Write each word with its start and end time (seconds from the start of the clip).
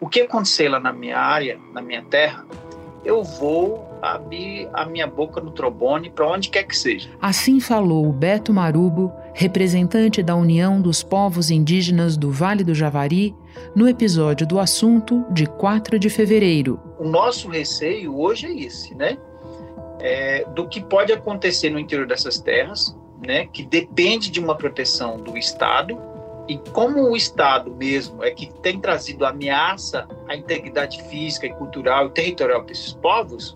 o 0.00 0.08
que 0.08 0.20
acontecer 0.20 0.68
lá 0.68 0.78
na 0.78 0.92
minha 0.92 1.18
área, 1.18 1.58
na 1.72 1.82
minha 1.82 2.02
terra, 2.02 2.44
eu 3.04 3.22
vou 3.22 3.88
abrir 4.02 4.68
a 4.72 4.84
minha 4.84 5.06
boca 5.06 5.40
no 5.40 5.50
trombone 5.50 6.10
para 6.10 6.28
onde 6.28 6.50
quer 6.50 6.64
que 6.64 6.76
seja. 6.76 7.10
Assim 7.20 7.58
falou 7.58 8.06
o 8.06 8.12
Beto 8.12 8.52
Marubo, 8.52 9.12
representante 9.34 10.22
da 10.22 10.36
União 10.36 10.80
dos 10.80 11.02
Povos 11.02 11.50
Indígenas 11.50 12.16
do 12.16 12.30
Vale 12.30 12.62
do 12.62 12.74
Javari, 12.74 13.34
no 13.74 13.88
episódio 13.88 14.46
do 14.46 14.58
assunto 14.58 15.24
de 15.30 15.46
4 15.46 15.98
de 15.98 16.08
fevereiro. 16.08 16.78
O 16.98 17.08
nosso 17.08 17.48
receio 17.48 18.18
hoje 18.18 18.46
é 18.46 18.52
esse, 18.52 18.94
né? 18.94 19.18
É, 20.00 20.44
do 20.54 20.68
que 20.68 20.80
pode 20.80 21.12
acontecer 21.12 21.70
no 21.70 21.78
interior 21.78 22.06
dessas 22.06 22.38
terras, 22.38 22.96
né? 23.26 23.46
Que 23.46 23.64
depende 23.64 24.30
de 24.30 24.38
uma 24.38 24.54
proteção 24.54 25.16
do 25.16 25.36
Estado 25.36 25.98
e 26.48 26.56
como 26.72 27.10
o 27.10 27.16
Estado 27.16 27.70
mesmo 27.70 28.24
é 28.24 28.30
que 28.30 28.50
tem 28.60 28.80
trazido 28.80 29.26
ameaça 29.26 30.08
à 30.26 30.34
integridade 30.34 31.02
física 31.04 31.46
e 31.46 31.52
cultural 31.52 32.06
e 32.06 32.10
territorial 32.10 32.64
desses 32.64 32.94
povos, 32.94 33.52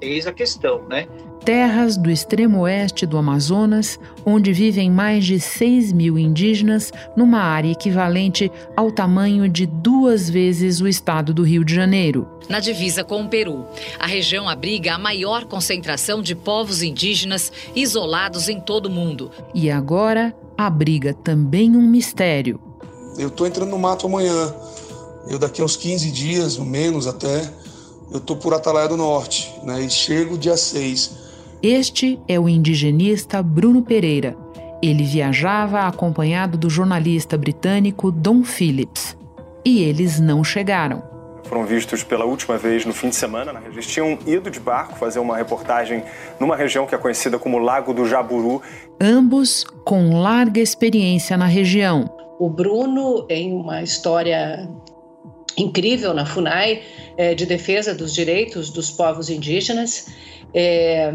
eis 0.00 0.26
a 0.26 0.32
questão, 0.32 0.82
né? 0.88 1.06
Terras 1.44 1.96
do 1.96 2.10
extremo 2.10 2.60
oeste 2.60 3.06
do 3.06 3.16
Amazonas, 3.16 3.98
onde 4.26 4.52
vivem 4.52 4.90
mais 4.90 5.24
de 5.24 5.40
6 5.40 5.92
mil 5.92 6.18
indígenas, 6.18 6.92
numa 7.16 7.40
área 7.40 7.70
equivalente 7.70 8.50
ao 8.76 8.90
tamanho 8.90 9.48
de 9.48 9.64
duas 9.64 10.28
vezes 10.28 10.80
o 10.80 10.88
estado 10.88 11.32
do 11.32 11.42
Rio 11.42 11.64
de 11.64 11.74
Janeiro. 11.74 12.28
Na 12.48 12.60
divisa 12.60 13.02
com 13.02 13.22
o 13.22 13.28
Peru, 13.28 13.64
a 13.98 14.06
região 14.06 14.48
abriga 14.48 14.94
a 14.94 14.98
maior 14.98 15.44
concentração 15.46 16.20
de 16.20 16.34
povos 16.34 16.82
indígenas 16.82 17.50
isolados 17.74 18.48
em 18.48 18.60
todo 18.60 18.86
o 18.86 18.90
mundo. 18.90 19.30
E 19.54 19.70
agora, 19.70 20.34
abriga 20.56 21.14
também 21.14 21.76
um 21.76 21.82
mistério. 21.82 22.60
Eu 23.16 23.28
estou 23.28 23.46
entrando 23.46 23.70
no 23.70 23.78
mato 23.78 24.06
amanhã. 24.06 24.54
Eu 25.28 25.38
daqui 25.38 25.60
a 25.60 25.64
uns 25.64 25.76
15 25.76 26.10
dias, 26.10 26.58
menos 26.58 27.06
até, 27.06 27.50
eu 28.10 28.18
estou 28.18 28.36
por 28.36 28.54
Atalaia 28.54 28.88
do 28.88 28.96
Norte, 28.96 29.54
né? 29.62 29.80
E 29.80 29.90
chego 29.90 30.38
dia 30.38 30.56
6. 30.56 31.28
Este 31.62 32.20
é 32.28 32.38
o 32.38 32.48
indigenista 32.48 33.42
Bruno 33.42 33.82
Pereira. 33.82 34.36
Ele 34.82 35.02
viajava 35.02 35.80
acompanhado 35.80 36.56
do 36.56 36.70
jornalista 36.70 37.36
britânico 37.36 38.12
Don 38.12 38.44
Phillips. 38.44 39.16
E 39.64 39.82
eles 39.82 40.20
não 40.20 40.44
chegaram. 40.44 41.02
Foram 41.44 41.64
vistos 41.64 42.04
pela 42.04 42.24
última 42.24 42.56
vez 42.56 42.84
no 42.84 42.92
fim 42.92 43.08
de 43.08 43.16
semana. 43.16 43.60
Eles 43.66 43.86
tinham 43.86 44.18
ido 44.26 44.50
de 44.50 44.60
barco 44.60 44.96
fazer 44.96 45.18
uma 45.18 45.36
reportagem 45.36 46.04
numa 46.38 46.54
região 46.54 46.86
que 46.86 46.94
é 46.94 46.98
conhecida 46.98 47.38
como 47.38 47.58
Lago 47.58 47.92
do 47.92 48.06
Jaburu. 48.06 48.62
Ambos 49.00 49.64
com 49.84 50.20
larga 50.20 50.60
experiência 50.60 51.36
na 51.36 51.46
região. 51.46 52.08
O 52.38 52.48
Bruno, 52.48 53.26
em 53.28 53.52
uma 53.52 53.82
história 53.82 54.68
incrível 55.56 56.14
na 56.14 56.24
FUNAI, 56.24 56.82
é, 57.16 57.34
de 57.34 57.46
defesa 57.46 57.94
dos 57.94 58.14
direitos 58.14 58.70
dos 58.70 58.90
povos 58.90 59.28
indígenas, 59.28 60.08
é, 60.54 61.12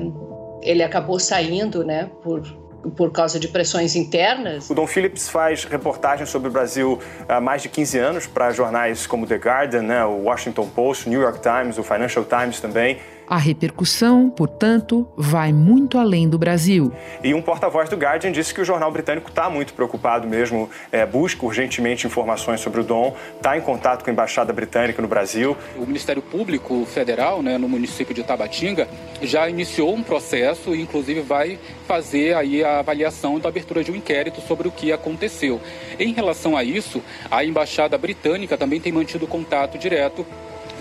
ele 0.62 0.84
acabou 0.84 1.20
saindo 1.20 1.84
né, 1.84 2.10
por 2.22 2.64
por 2.96 3.12
causa 3.12 3.40
de 3.40 3.48
pressões 3.48 3.96
internas. 3.96 4.70
O 4.70 4.76
Dom 4.76 4.86
Phillips 4.86 5.30
faz 5.30 5.64
reportagens 5.64 6.30
sobre 6.30 6.50
o 6.50 6.52
Brasil 6.52 7.00
há 7.28 7.40
mais 7.40 7.62
de 7.62 7.70
15 7.70 7.98
anos 7.98 8.28
para 8.28 8.52
jornais 8.52 9.08
como 9.08 9.26
The 9.26 9.36
Guardian, 9.36 9.84
né, 9.84 10.06
o 10.06 10.24
Washington 10.24 10.68
Post, 10.68 11.10
New 11.10 11.22
York 11.22 11.40
Times, 11.42 11.78
o 11.78 11.84
Financial 11.84 12.26
Times 12.26 12.60
também. 12.60 12.98
A 13.28 13.38
repercussão, 13.38 14.30
portanto, 14.30 15.08
vai 15.16 15.54
muito 15.54 15.98
além 15.98 16.28
do 16.28 16.38
Brasil. 16.38 16.92
E 17.24 17.34
um 17.34 17.42
porta-voz 17.42 17.90
do 17.90 17.96
Guardian 17.96 18.32
disse 18.32 18.54
que 18.54 18.62
o 18.62 18.66
jornal 18.66 18.92
britânico 18.92 19.30
está 19.30 19.50
muito 19.50 19.74
preocupado 19.74 20.28
mesmo, 20.28 20.70
é, 20.92 21.06
busca 21.06 21.46
urgentemente 21.46 22.06
informações 22.06 22.60
sobre 22.60 22.82
o 22.82 22.84
Dom, 22.84 23.16
está 23.38 23.58
em 23.58 23.62
contato 23.62 24.04
com 24.04 24.10
a 24.10 24.14
Embaixada 24.14 24.52
Britânica 24.52 25.02
no 25.02 25.08
Brasil. 25.08 25.56
O 25.78 25.86
Ministério 25.86 26.22
Público 26.22 26.86
Federal, 26.86 27.42
né, 27.42 27.58
no 27.58 27.70
município 27.70 28.14
de 28.14 28.24
Tabatinga, 28.24 28.88
já 29.22 29.50
iniciou 29.50 29.94
um 29.94 30.04
processo 30.04 30.76
e, 30.76 30.82
inclusive, 30.82 31.22
vai 31.22 31.58
fazer 31.88 32.36
aí 32.36 32.64
a 32.64 32.80
avaliação 32.80 33.40
da 33.40 33.50
abertura 33.50 33.84
de 33.84 33.92
um 33.92 33.96
inquérito 33.96 34.42
sobre 34.42 34.68
o 34.68 34.72
que 34.72 34.92
aconteceu. 34.92 35.62
Em 35.98 36.14
relação 36.14 36.58
a 36.58 36.64
isso, 36.64 37.02
a 37.32 37.44
Embaixada 37.44 37.98
Britânica 37.98 38.58
também 38.58 38.82
tem 38.82 38.92
mantido 38.92 39.28
contato 39.28 39.78
direto 39.78 40.26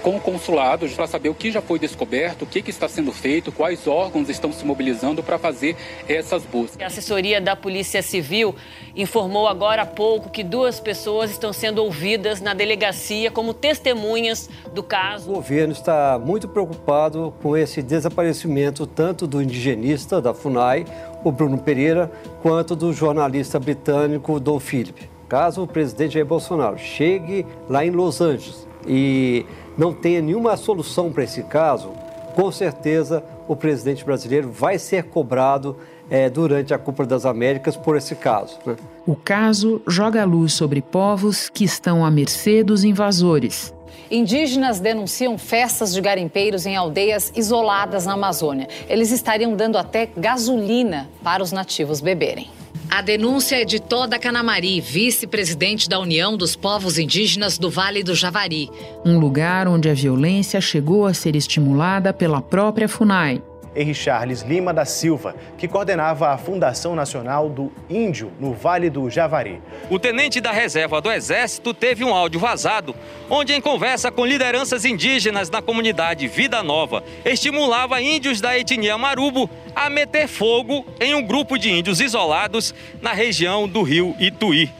com 0.02 0.16
o 0.16 0.20
consulado 0.20 0.88
para 0.88 1.06
saber 1.06 1.28
o 1.28 1.34
que 1.34 1.50
já 1.50 1.62
foi 1.62 1.78
descoberto, 1.78 2.42
o 2.42 2.46
que, 2.46 2.60
que 2.60 2.70
está 2.70 2.88
sendo 2.88 3.12
feito, 3.12 3.52
quais 3.52 3.86
órgãos 3.86 4.28
estão 4.28 4.52
se 4.52 4.64
mobilizando 4.64 5.22
para 5.22 5.38
fazer 5.38 5.76
essas 6.08 6.44
buscas. 6.44 6.80
A 6.80 6.86
assessoria 6.86 7.40
da 7.40 7.54
Polícia 7.54 8.02
Civil 8.02 8.54
informou 8.96 9.46
agora 9.46 9.82
há 9.82 9.86
pouco 9.86 10.28
que 10.28 10.42
duas 10.42 10.80
pessoas 10.80 11.30
estão 11.30 11.52
sendo 11.52 11.82
ouvidas 11.82 12.40
na 12.40 12.52
delegacia 12.52 13.30
como 13.30 13.54
testemunhas 13.54 14.50
do 14.74 14.82
caso. 14.82 15.30
O 15.30 15.34
governo 15.34 15.72
está 15.72 16.18
muito 16.18 16.48
preocupado 16.48 17.32
com 17.40 17.56
esse 17.56 17.80
desaparecimento 17.80 18.86
tanto 18.86 19.26
do 19.26 19.40
indigenista 19.40 20.20
da 20.20 20.34
FUNAI, 20.34 20.84
o 21.24 21.30
Bruno 21.30 21.58
Pereira, 21.58 22.10
quanto 22.42 22.74
do 22.74 22.92
jornalista 22.92 23.60
britânico 23.60 24.40
Dom 24.40 24.58
Philip. 24.58 25.08
Caso 25.28 25.62
o 25.62 25.66
presidente 25.66 26.14
Jair 26.14 26.26
Bolsonaro 26.26 26.76
chegue 26.76 27.46
lá 27.68 27.86
em 27.86 27.90
Los 27.90 28.20
Angeles 28.20 28.66
e 28.86 29.46
não 29.76 29.92
tenha 29.92 30.20
nenhuma 30.20 30.56
solução 30.56 31.12
para 31.12 31.24
esse 31.24 31.42
caso, 31.42 31.90
com 32.34 32.50
certeza 32.50 33.22
o 33.46 33.56
presidente 33.56 34.04
brasileiro 34.04 34.50
vai 34.50 34.78
ser 34.78 35.04
cobrado 35.04 35.76
é, 36.10 36.28
durante 36.28 36.74
a 36.74 36.78
Copa 36.78 37.04
das 37.04 37.24
Américas 37.24 37.76
por 37.76 37.96
esse 37.96 38.14
caso. 38.14 38.58
Né? 38.64 38.76
O 39.06 39.14
caso 39.14 39.82
joga 39.86 40.22
a 40.22 40.24
luz 40.24 40.52
sobre 40.52 40.80
povos 40.80 41.48
que 41.48 41.64
estão 41.64 42.04
à 42.04 42.10
mercê 42.10 42.62
dos 42.62 42.84
invasores. 42.84 43.74
Indígenas 44.10 44.78
denunciam 44.78 45.38
festas 45.38 45.94
de 45.94 46.00
garimpeiros 46.00 46.66
em 46.66 46.76
aldeias 46.76 47.32
isoladas 47.34 48.04
na 48.04 48.12
Amazônia. 48.12 48.68
Eles 48.88 49.10
estariam 49.10 49.54
dando 49.54 49.78
até 49.78 50.06
gasolina 50.14 51.08
para 51.22 51.42
os 51.42 51.50
nativos 51.50 52.00
beberem. 52.00 52.50
A 52.94 53.00
denúncia 53.00 53.56
é 53.56 53.64
de 53.64 53.80
Toda 53.80 54.18
Canamari, 54.18 54.78
vice-presidente 54.78 55.88
da 55.88 55.98
União 55.98 56.36
dos 56.36 56.54
Povos 56.54 56.98
Indígenas 56.98 57.56
do 57.56 57.70
Vale 57.70 58.02
do 58.02 58.14
Javari. 58.14 58.68
Um 59.02 59.18
lugar 59.18 59.66
onde 59.66 59.88
a 59.88 59.94
violência 59.94 60.60
chegou 60.60 61.06
a 61.06 61.14
ser 61.14 61.34
estimulada 61.34 62.12
pela 62.12 62.42
própria 62.42 62.86
FUNAI. 62.86 63.42
Henri 63.74 63.94
Charles 63.94 64.42
Lima 64.42 64.72
da 64.72 64.84
Silva, 64.84 65.34
que 65.56 65.68
coordenava 65.68 66.28
a 66.28 66.38
Fundação 66.38 66.94
Nacional 66.94 67.48
do 67.48 67.72
Índio 67.88 68.30
no 68.38 68.52
Vale 68.52 68.90
do 68.90 69.08
Javari. 69.08 69.60
O 69.90 69.98
tenente 69.98 70.40
da 70.40 70.52
reserva 70.52 71.00
do 71.00 71.10
Exército 71.10 71.72
teve 71.72 72.04
um 72.04 72.14
áudio 72.14 72.38
vazado, 72.38 72.94
onde, 73.30 73.52
em 73.52 73.60
conversa 73.60 74.10
com 74.10 74.26
lideranças 74.26 74.84
indígenas 74.84 75.48
da 75.48 75.62
comunidade 75.62 76.28
Vida 76.28 76.62
Nova, 76.62 77.02
estimulava 77.24 78.00
índios 78.00 78.40
da 78.40 78.58
etnia 78.58 78.98
Marubo 78.98 79.48
a 79.74 79.88
meter 79.88 80.28
fogo 80.28 80.84
em 81.00 81.14
um 81.14 81.22
grupo 81.22 81.58
de 81.58 81.70
índios 81.70 82.00
isolados 82.00 82.74
na 83.00 83.12
região 83.12 83.68
do 83.68 83.82
rio 83.82 84.14
Ituí. 84.18 84.70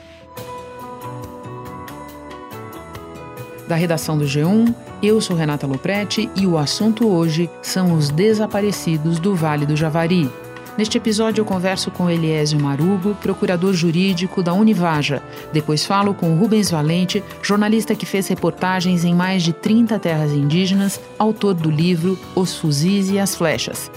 Da 3.67 3.77
redação 3.77 4.19
do 4.19 4.25
G1, 4.25 4.75
eu 5.03 5.21
sou 5.21 5.37
Renata 5.37 5.67
Loprete 5.67 6.31
e 6.37 6.47
o 6.47 6.57
assunto 6.57 7.09
hoje 7.09 7.51
são 7.61 7.93
os 7.93 8.09
desaparecidos 8.11 9.19
do 9.19 9.35
Vale 9.35 9.67
do 9.67 9.75
Javari. 9.75 10.31
Neste 10.79 10.97
episódio 10.97 11.43
eu 11.43 11.45
converso 11.45 11.91
com 11.91 12.09
Eliésio 12.09 12.59
Marubo, 12.59 13.15
procurador 13.17 13.75
jurídico 13.75 14.43
da 14.43 14.55
Univaja. 14.55 15.23
Depois 15.53 15.85
falo 15.85 16.15
com 16.15 16.35
Rubens 16.37 16.71
Valente, 16.71 17.23
jornalista 17.43 17.95
que 17.95 18.07
fez 18.07 18.29
reportagens 18.29 19.05
em 19.05 19.15
mais 19.15 19.43
de 19.43 19.53
30 19.53 19.99
terras 19.99 20.33
indígenas, 20.33 21.01
autor 21.19 21.53
do 21.53 21.71
livro 21.71 22.19
Os 22.35 22.57
Fuzis 22.57 23.11
e 23.11 23.19
as 23.19 23.35
Flechas. 23.35 23.91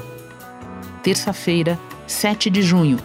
Terça-feira, 1.02 1.80
7 2.08 2.50
de 2.50 2.62
junho. 2.62 2.98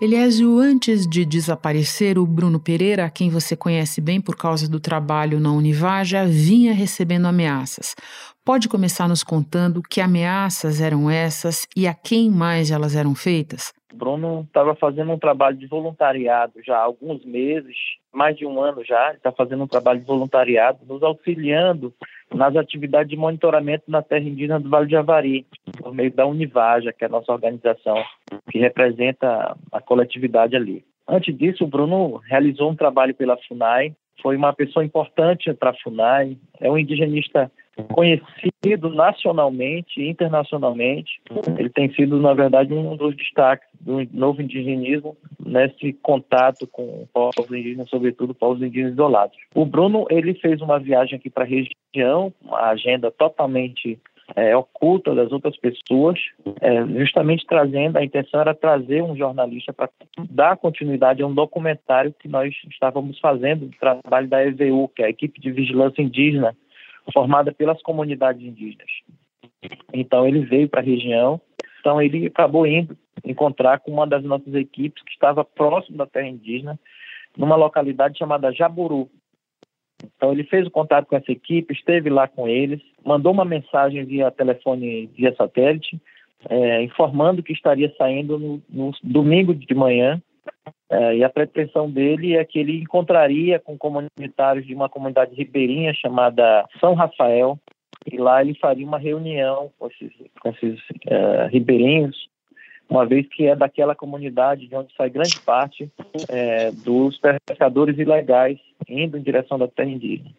Eliésio, 0.00 0.60
antes 0.60 1.08
de 1.08 1.24
desaparecer, 1.24 2.18
o 2.18 2.24
Bruno 2.24 2.60
Pereira, 2.60 3.04
a 3.04 3.10
quem 3.10 3.28
você 3.30 3.56
conhece 3.56 4.00
bem 4.00 4.20
por 4.20 4.36
causa 4.36 4.70
do 4.70 4.78
trabalho 4.78 5.40
na 5.40 5.50
Univaja, 5.50 6.24
vinha 6.24 6.72
recebendo 6.72 7.26
ameaças. 7.26 7.96
Pode 8.44 8.68
começar 8.68 9.08
nos 9.08 9.24
contando 9.24 9.82
que 9.82 10.00
ameaças 10.00 10.80
eram 10.80 11.10
essas 11.10 11.66
e 11.76 11.88
a 11.88 11.94
quem 11.94 12.30
mais 12.30 12.70
elas 12.70 12.94
eram 12.94 13.12
feitas? 13.12 13.74
Bruno 13.92 14.42
estava 14.46 14.76
fazendo 14.76 15.10
um 15.10 15.18
trabalho 15.18 15.56
de 15.56 15.66
voluntariado 15.66 16.52
já 16.64 16.76
há 16.76 16.82
alguns 16.82 17.24
meses, 17.24 17.74
mais 18.12 18.36
de 18.36 18.46
um 18.46 18.62
ano 18.62 18.84
já, 18.84 19.14
está 19.14 19.32
fazendo 19.32 19.64
um 19.64 19.66
trabalho 19.66 19.98
de 19.98 20.06
voluntariado, 20.06 20.78
nos 20.86 21.02
auxiliando 21.02 21.92
nas 22.34 22.54
atividades 22.56 23.10
de 23.10 23.16
monitoramento 23.16 23.84
na 23.88 24.02
terra 24.02 24.24
indígena 24.24 24.60
do 24.60 24.68
Vale 24.68 24.86
de 24.86 24.92
Javari, 24.92 25.46
por 25.78 25.94
meio 25.94 26.12
da 26.12 26.26
Univaja, 26.26 26.92
que 26.92 27.04
é 27.04 27.06
a 27.06 27.10
nossa 27.10 27.32
organização 27.32 27.96
que 28.50 28.58
representa 28.58 29.56
a 29.72 29.80
coletividade 29.80 30.54
ali. 30.54 30.84
Antes 31.06 31.36
disso, 31.36 31.64
o 31.64 31.68
Bruno 31.68 32.20
realizou 32.28 32.70
um 32.70 32.76
trabalho 32.76 33.14
pela 33.14 33.38
FUNAI, 33.48 33.94
foi 34.20 34.36
uma 34.36 34.52
pessoa 34.52 34.84
importante 34.84 35.52
para 35.54 35.70
a 35.70 35.74
FUNAI, 35.82 36.36
é 36.60 36.70
um 36.70 36.76
indigenista 36.76 37.50
conhecido 37.92 38.90
nacionalmente 38.90 40.00
e 40.00 40.08
internacionalmente. 40.08 41.20
Ele 41.58 41.70
tem 41.70 41.92
sido, 41.94 42.18
na 42.18 42.34
verdade, 42.34 42.72
um 42.72 42.96
dos 42.96 43.16
destaques 43.16 43.68
do 43.80 44.06
novo 44.12 44.42
indigenismo 44.42 45.16
nesse 45.44 45.92
contato 45.94 46.66
com 46.66 47.06
povos 47.12 47.50
indígenas, 47.50 47.88
sobretudo 47.88 48.34
povos 48.34 48.62
indígenas 48.62 48.92
isolados. 48.92 49.36
O 49.54 49.64
Bruno 49.64 50.06
ele 50.10 50.34
fez 50.34 50.60
uma 50.60 50.78
viagem 50.78 51.16
aqui 51.16 51.30
para 51.30 51.44
a 51.44 51.46
região, 51.46 52.32
uma 52.42 52.70
agenda 52.70 53.10
totalmente 53.10 53.98
é, 54.36 54.54
oculta 54.56 55.14
das 55.14 55.32
outras 55.32 55.56
pessoas, 55.56 56.18
é, 56.60 56.84
justamente 56.98 57.46
trazendo, 57.46 57.96
a 57.96 58.04
intenção 58.04 58.40
era 58.40 58.54
trazer 58.54 59.02
um 59.02 59.16
jornalista 59.16 59.72
para 59.72 59.88
dar 60.30 60.56
continuidade 60.56 61.22
a 61.22 61.26
um 61.26 61.34
documentário 61.34 62.14
que 62.18 62.28
nós 62.28 62.54
estávamos 62.70 63.18
fazendo, 63.18 63.66
do 63.66 63.76
trabalho 63.78 64.28
da 64.28 64.44
EVU, 64.44 64.88
que 64.94 65.02
é 65.02 65.06
a 65.06 65.10
equipe 65.10 65.40
de 65.40 65.50
vigilância 65.50 66.02
indígena, 66.02 66.54
formada 67.12 67.52
pelas 67.52 67.80
comunidades 67.82 68.42
indígenas. 68.42 68.90
Então 69.92 70.26
ele 70.26 70.40
veio 70.40 70.68
para 70.68 70.80
a 70.80 70.84
região, 70.84 71.40
então 71.80 72.00
ele 72.00 72.26
acabou 72.26 72.66
indo 72.66 72.96
encontrar 73.24 73.80
com 73.80 73.90
uma 73.90 74.06
das 74.06 74.22
nossas 74.22 74.54
equipes 74.54 75.02
que 75.02 75.10
estava 75.10 75.44
próximo 75.44 75.96
da 75.96 76.06
terra 76.06 76.28
indígena, 76.28 76.78
numa 77.36 77.56
localidade 77.56 78.18
chamada 78.18 78.52
Jaburu, 78.52 79.10
então 80.04 80.32
ele 80.32 80.44
fez 80.44 80.66
o 80.66 80.70
contato 80.70 81.06
com 81.06 81.16
essa 81.16 81.30
equipe, 81.30 81.72
esteve 81.72 82.08
lá 82.08 82.28
com 82.28 82.48
eles, 82.48 82.80
mandou 83.04 83.32
uma 83.32 83.44
mensagem 83.44 84.04
via 84.04 84.30
telefone, 84.30 85.10
via 85.16 85.34
satélite, 85.34 86.00
é, 86.48 86.82
informando 86.82 87.42
que 87.42 87.52
estaria 87.52 87.92
saindo 87.96 88.38
no, 88.38 88.62
no 88.68 88.92
domingo 89.02 89.54
de 89.54 89.74
manhã. 89.74 90.22
É, 90.90 91.16
e 91.16 91.24
a 91.24 91.28
pretensão 91.28 91.90
dele 91.90 92.36
é 92.36 92.44
que 92.44 92.58
ele 92.58 92.80
encontraria 92.80 93.58
com 93.58 93.76
comunitários 93.76 94.66
de 94.66 94.74
uma 94.74 94.88
comunidade 94.88 95.34
ribeirinha 95.34 95.92
chamada 95.94 96.66
São 96.80 96.94
Rafael, 96.94 97.58
e 98.10 98.16
lá 98.16 98.40
ele 98.40 98.54
faria 98.54 98.86
uma 98.86 98.98
reunião 98.98 99.70
com 99.78 99.86
esses, 99.88 100.12
com 100.40 100.48
esses 100.50 100.80
é, 101.06 101.48
ribeirinhos 101.48 102.28
uma 102.88 103.04
vez 103.04 103.28
que 103.28 103.46
é 103.46 103.54
daquela 103.54 103.94
comunidade 103.94 104.66
de 104.66 104.74
onde 104.74 104.94
sai 104.96 105.10
grande 105.10 105.38
parte 105.40 105.90
é, 106.28 106.70
dos 106.70 107.20
pescadores 107.46 107.98
ilegais 107.98 108.58
indo 108.88 109.18
em 109.18 109.22
direção 109.22 109.58
da 109.58 109.68
terra 109.68 109.90
indígena. 109.90 110.30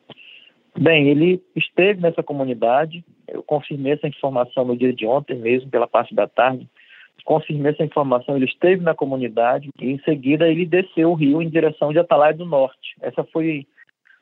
Bem, 0.77 1.09
ele 1.09 1.43
esteve 1.55 2.01
nessa 2.01 2.23
comunidade, 2.23 3.03
eu 3.27 3.43
confirmei 3.43 3.93
essa 3.93 4.07
informação 4.07 4.65
no 4.65 4.75
dia 4.75 4.93
de 4.93 5.05
ontem 5.05 5.37
mesmo, 5.37 5.69
pela 5.69 5.87
parte 5.87 6.15
da 6.15 6.27
tarde, 6.27 6.67
confirmei 7.23 7.71
essa 7.71 7.83
informação, 7.83 8.35
ele 8.35 8.45
esteve 8.45 8.83
na 8.83 8.93
comunidade 8.93 9.69
e 9.79 9.91
em 9.91 9.99
seguida 9.99 10.47
ele 10.47 10.65
desceu 10.65 11.11
o 11.11 11.15
rio 11.15 11.41
em 11.41 11.49
direção 11.49 11.91
de 11.91 11.99
Atalaia 11.99 12.33
do 12.33 12.45
Norte. 12.45 12.95
Essa 13.01 13.23
foi 13.23 13.65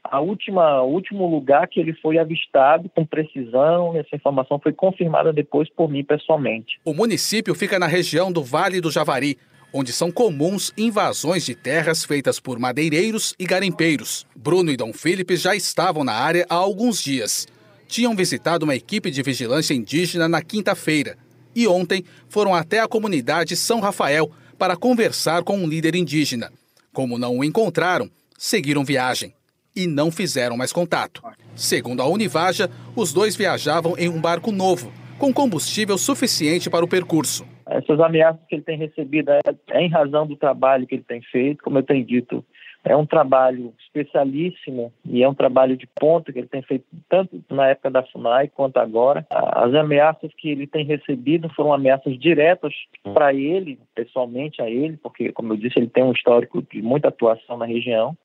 a 0.04 0.20
última, 0.20 0.82
último 0.84 1.28
lugar 1.30 1.68
que 1.68 1.80
ele 1.80 1.94
foi 1.94 2.18
avistado 2.18 2.90
com 2.90 3.06
precisão, 3.06 3.98
essa 3.98 4.16
informação 4.16 4.60
foi 4.60 4.72
confirmada 4.72 5.34
depois 5.34 5.70
por 5.70 5.90
mim 5.90 6.04
pessoalmente. 6.04 6.80
O 6.86 6.94
município 6.94 7.54
fica 7.54 7.78
na 7.78 7.88
região 7.88 8.32
do 8.32 8.44
Vale 8.44 8.80
do 8.80 8.92
Javari, 8.92 9.38
onde 9.74 9.92
são 9.92 10.12
comuns 10.12 10.74
invasões 10.78 11.46
de 11.46 11.54
terras 11.54 12.06
feitas 12.06 12.40
por 12.40 12.58
madeireiros 12.58 13.36
e 13.38 13.46
garimpeiros. 13.46 14.26
Bruno 14.36 14.72
e 14.72 14.78
Dom 14.78 14.94
Felipe 14.94 15.36
já 15.36 15.56
estavam 15.56 16.04
na 16.04 16.14
área 16.14 16.46
há 16.50 16.56
alguns 16.56 17.04
dias. 17.04 17.48
Tinham 17.86 18.16
visitado 18.16 18.64
uma 18.64 18.76
equipe 18.76 19.12
de 19.12 19.22
vigilância 19.22 19.74
indígena 19.74 20.28
na 20.28 20.42
quinta-feira 20.42 21.18
e 21.58 21.68
ontem 21.68 22.04
foram 22.30 22.54
até 22.54 22.80
a 22.80 22.88
comunidade 22.88 23.56
São 23.56 23.80
Rafael 23.80 24.30
para 24.60 24.78
conversar 24.78 25.42
com 25.44 25.58
um 25.58 25.68
líder 25.68 25.96
indígena. 25.96 26.52
Como 26.94 27.18
não 27.18 27.40
o 27.40 27.44
encontraram, 27.44 28.08
seguiram 28.38 28.86
viagem 28.86 29.34
e 29.76 29.88
não 29.88 30.12
fizeram 30.12 30.56
mais 30.56 30.72
contato. 30.72 31.24
Segundo 31.56 32.04
a 32.04 32.08
Univaja, 32.08 32.70
os 32.96 33.12
dois 33.12 33.36
viajavam 33.36 33.96
em 33.98 34.08
um 34.08 34.22
barco 34.22 34.52
novo, 34.52 34.94
com 35.18 35.34
combustível 35.34 35.98
suficiente 35.98 36.70
para 36.70 36.86
o 36.86 36.88
percurso. 36.88 37.44
Essas 37.66 38.00
ameaças 38.00 38.42
que 38.48 38.56
ele 38.56 38.64
tem 38.64 38.78
recebido 38.78 39.32
é, 39.32 39.42
é 39.72 39.82
em 39.82 39.90
razão 39.90 40.28
do 40.28 40.36
trabalho 40.36 40.86
que 40.86 40.94
ele 40.94 41.06
tem 41.08 41.22
feito, 41.24 41.64
como 41.64 41.80
eu 41.80 41.84
tenho 41.84 42.06
dito, 42.06 42.46
é 42.88 42.96
um 42.96 43.06
trabalho 43.06 43.74
especialíssimo 43.80 44.92
e 45.06 45.22
é 45.22 45.30
um 45.30 45.34
trabalho 45.34 45.76
de 45.76 45.88
ponta 45.88 46.32
que 46.32 46.40
ele 46.40 46.48
tem 46.48 46.62
feito 46.62 46.86
tanto 47.10 47.42
na 47.50 47.68
época 47.68 47.92
da 47.92 48.04
FUNAI 48.04 48.48
quanto 48.48 48.78
agora. 48.78 49.26
As 49.30 49.74
ameaças 49.74 50.32
que 50.38 50.50
ele 50.50 50.66
tem 50.66 50.86
recebido 50.86 51.50
foram 51.50 51.74
ameaças 51.74 52.18
diretas 52.18 52.74
para 53.14 53.34
ele, 53.34 53.80
pessoalmente 53.94 54.62
a 54.62 54.70
ele, 54.70 54.98
porque, 54.98 55.32
como 55.32 55.54
eu 55.54 55.58
disse, 55.58 55.78
ele 55.78 55.88
tem 55.88 56.04
um 56.04 56.14
histórico 56.14 56.62
de 56.62 56.82
muita 56.82 57.10
atuação 57.10 57.58
na 57.58 57.66
região 57.66 58.18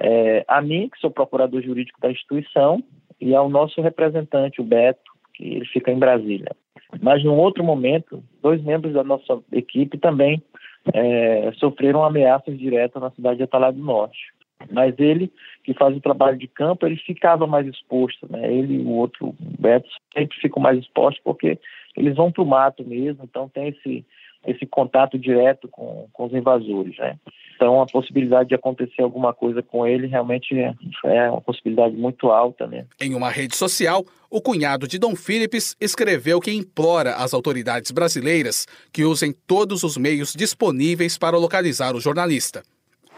é, 0.00 0.44
a 0.48 0.60
mim, 0.60 0.88
que 0.88 0.98
sou 0.98 1.10
procurador 1.10 1.62
jurídico 1.62 2.00
da 2.00 2.10
instituição, 2.10 2.82
e 3.20 3.34
ao 3.34 3.48
nosso 3.48 3.80
representante, 3.80 4.60
o 4.60 4.64
Beto, 4.64 5.12
que 5.34 5.44
ele 5.44 5.66
fica 5.66 5.90
em 5.90 5.98
Brasília. 5.98 6.54
Mas, 7.00 7.24
num 7.24 7.36
outro 7.36 7.64
momento, 7.64 8.22
dois 8.42 8.62
membros 8.62 8.94
da 8.94 9.02
nossa 9.02 9.40
equipe 9.52 9.98
também 9.98 10.42
é, 10.92 11.52
sofreram 11.58 12.04
ameaças 12.04 12.58
diretas 12.58 13.00
na 13.00 13.10
cidade 13.10 13.38
de 13.38 13.44
Atalá 13.44 13.70
do 13.70 13.78
Norte. 13.78 14.32
Mas 14.70 14.94
ele, 14.98 15.32
que 15.62 15.74
faz 15.74 15.96
o 15.96 16.00
trabalho 16.00 16.38
de 16.38 16.46
campo, 16.46 16.86
ele 16.86 16.96
ficava 16.96 17.46
mais 17.46 17.66
exposto, 17.66 18.26
né? 18.30 18.52
Ele 18.52 18.76
e 18.76 18.78
o 18.78 18.90
outro, 18.90 19.28
o 19.28 19.36
Beto, 19.58 19.88
sempre 20.12 20.38
ficam 20.38 20.62
mais 20.62 20.78
expostos 20.78 21.22
porque 21.22 21.58
eles 21.96 22.14
vão 22.16 22.30
para 22.30 22.42
o 22.42 22.46
mato 22.46 22.84
mesmo, 22.84 23.24
então 23.24 23.48
tem 23.48 23.68
esse, 23.68 24.04
esse 24.46 24.66
contato 24.66 25.18
direto 25.18 25.68
com, 25.68 26.08
com 26.12 26.24
os 26.24 26.32
invasores, 26.32 26.96
né? 26.98 27.18
Então, 27.54 27.80
a 27.80 27.86
possibilidade 27.86 28.48
de 28.48 28.54
acontecer 28.54 29.02
alguma 29.02 29.32
coisa 29.32 29.62
com 29.62 29.86
ele 29.86 30.06
realmente 30.06 30.58
é, 30.58 30.74
é 31.04 31.30
uma 31.30 31.40
possibilidade 31.40 31.94
muito 31.96 32.30
alta, 32.30 32.66
né? 32.66 32.84
Em 33.00 33.14
uma 33.14 33.30
rede 33.30 33.56
social, 33.56 34.04
o 34.30 34.40
cunhado 34.40 34.88
de 34.88 34.98
Dom 34.98 35.14
Philips 35.14 35.76
escreveu 35.80 36.40
que 36.40 36.52
implora 36.52 37.14
às 37.14 37.32
autoridades 37.32 37.90
brasileiras 37.90 38.66
que 38.92 39.04
usem 39.04 39.32
todos 39.46 39.82
os 39.84 39.96
meios 39.96 40.34
disponíveis 40.34 41.16
para 41.16 41.36
localizar 41.36 41.94
o 41.94 42.00
jornalista. 42.00 42.62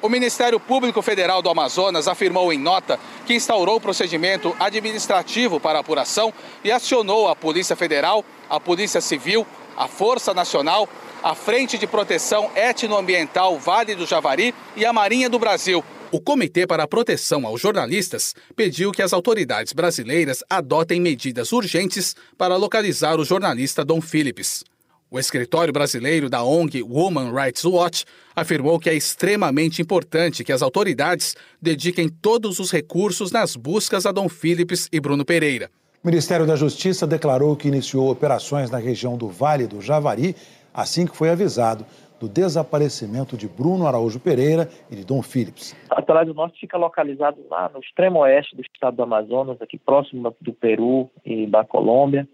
O 0.02 0.10
Ministério 0.10 0.60
Público 0.60 1.00
Federal 1.00 1.40
do 1.40 1.48
Amazonas 1.48 2.06
afirmou 2.06 2.52
em 2.52 2.58
nota 2.58 2.98
que 3.26 3.34
instaurou 3.34 3.80
procedimento 3.80 4.54
administrativo 4.60 5.58
para 5.58 5.78
apuração 5.78 6.32
e 6.62 6.70
acionou 6.70 7.28
a 7.28 7.34
Polícia 7.34 7.74
Federal, 7.74 8.22
a 8.48 8.60
Polícia 8.60 9.00
Civil, 9.00 9.46
a 9.74 9.88
Força 9.88 10.34
Nacional 10.34 10.86
a 11.26 11.34
Frente 11.34 11.76
de 11.76 11.88
Proteção 11.88 12.52
Etnoambiental 12.54 13.58
Vale 13.58 13.96
do 13.96 14.06
Javari 14.06 14.54
e 14.76 14.86
a 14.86 14.92
Marinha 14.92 15.28
do 15.28 15.40
Brasil. 15.40 15.84
O 16.12 16.20
Comitê 16.20 16.68
para 16.68 16.84
a 16.84 16.86
Proteção 16.86 17.44
aos 17.44 17.60
Jornalistas 17.60 18.32
pediu 18.54 18.92
que 18.92 19.02
as 19.02 19.12
autoridades 19.12 19.72
brasileiras 19.72 20.44
adotem 20.48 21.00
medidas 21.00 21.50
urgentes 21.50 22.14
para 22.38 22.54
localizar 22.54 23.18
o 23.18 23.24
jornalista 23.24 23.84
Dom 23.84 24.00
Phillips. 24.00 24.62
O 25.10 25.18
escritório 25.18 25.72
brasileiro 25.72 26.30
da 26.30 26.44
ONG 26.44 26.80
Women 26.84 27.32
Rights 27.32 27.64
Watch 27.64 28.04
afirmou 28.36 28.78
que 28.78 28.88
é 28.88 28.94
extremamente 28.94 29.82
importante 29.82 30.44
que 30.44 30.52
as 30.52 30.62
autoridades 30.62 31.34
dediquem 31.60 32.08
todos 32.08 32.60
os 32.60 32.70
recursos 32.70 33.32
nas 33.32 33.56
buscas 33.56 34.06
a 34.06 34.12
Dom 34.12 34.28
Phillips 34.28 34.88
e 34.92 35.00
Bruno 35.00 35.24
Pereira. 35.24 35.72
O 36.04 36.06
Ministério 36.06 36.46
da 36.46 36.54
Justiça 36.54 37.04
declarou 37.04 37.56
que 37.56 37.66
iniciou 37.66 38.12
operações 38.12 38.70
na 38.70 38.78
região 38.78 39.18
do 39.18 39.26
Vale 39.28 39.66
do 39.66 39.82
Javari 39.82 40.36
assim 40.76 41.06
que 41.06 41.16
foi 41.16 41.30
avisado 41.30 41.86
do 42.20 42.28
desaparecimento 42.28 43.36
de 43.36 43.48
Bruno 43.48 43.86
Araújo 43.86 44.20
Pereira 44.20 44.68
e 44.90 44.96
de 44.96 45.04
Dom 45.04 45.22
Phillips. 45.22 45.74
Atalaia 45.90 46.26
do 46.26 46.34
Norte 46.34 46.60
fica 46.60 46.76
localizado 46.76 47.38
lá 47.50 47.70
no 47.72 47.80
extremo 47.80 48.20
oeste 48.20 48.54
do 48.54 48.62
estado 48.62 48.96
do 48.96 49.02
Amazonas, 49.02 49.60
aqui 49.60 49.78
próximo 49.78 50.34
do 50.40 50.52
Peru 50.52 51.10
e 51.24 51.46
da 51.46 51.64
Colômbia. 51.64 52.28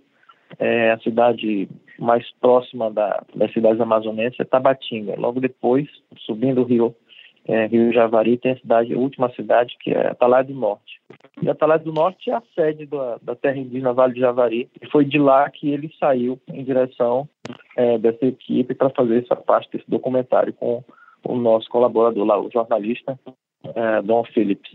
É 0.58 0.92
a 0.92 0.98
cidade 0.98 1.68
mais 1.98 2.24
próxima 2.40 2.90
da, 2.90 3.22
das 3.34 3.52
cidades 3.52 3.80
amazonenses 3.80 4.38
é 4.38 4.44
Tabatinga. 4.44 5.14
Logo 5.16 5.40
depois, 5.40 5.88
subindo 6.26 6.62
o 6.62 6.64
rio 6.64 6.94
é, 7.44 7.66
Rio 7.66 7.92
Javari, 7.92 8.38
tem 8.38 8.52
a 8.52 8.58
cidade, 8.58 8.94
a 8.94 8.98
última 8.98 9.28
cidade, 9.32 9.76
que 9.80 9.90
é 9.90 10.08
Atalaia 10.08 10.44
do 10.44 10.54
Norte. 10.54 11.00
E 11.40 11.50
Atalaia 11.50 11.80
do 11.80 11.92
Norte 11.92 12.30
é 12.30 12.34
a 12.34 12.42
sede 12.54 12.86
da, 12.86 13.18
da 13.20 13.34
terra 13.34 13.56
indígena 13.56 13.92
Vale 13.92 14.14
do 14.14 14.20
Javari. 14.20 14.68
E 14.80 14.86
foi 14.90 15.04
de 15.04 15.18
lá 15.18 15.50
que 15.50 15.70
ele 15.70 15.92
saiu 15.98 16.38
em 16.48 16.62
direção 16.62 17.28
é, 17.76 17.98
dessa 17.98 18.26
equipe 18.26 18.74
para 18.74 18.90
fazer 18.90 19.22
essa 19.22 19.36
parte 19.36 19.70
desse 19.72 19.88
documentário 19.88 20.52
com 20.52 20.82
o 21.24 21.36
nosso 21.36 21.68
colaborador 21.68 22.24
lá, 22.24 22.40
o 22.40 22.50
jornalista 22.50 23.18
é, 23.64 24.02
Dom 24.02 24.24
Phillips. 24.24 24.72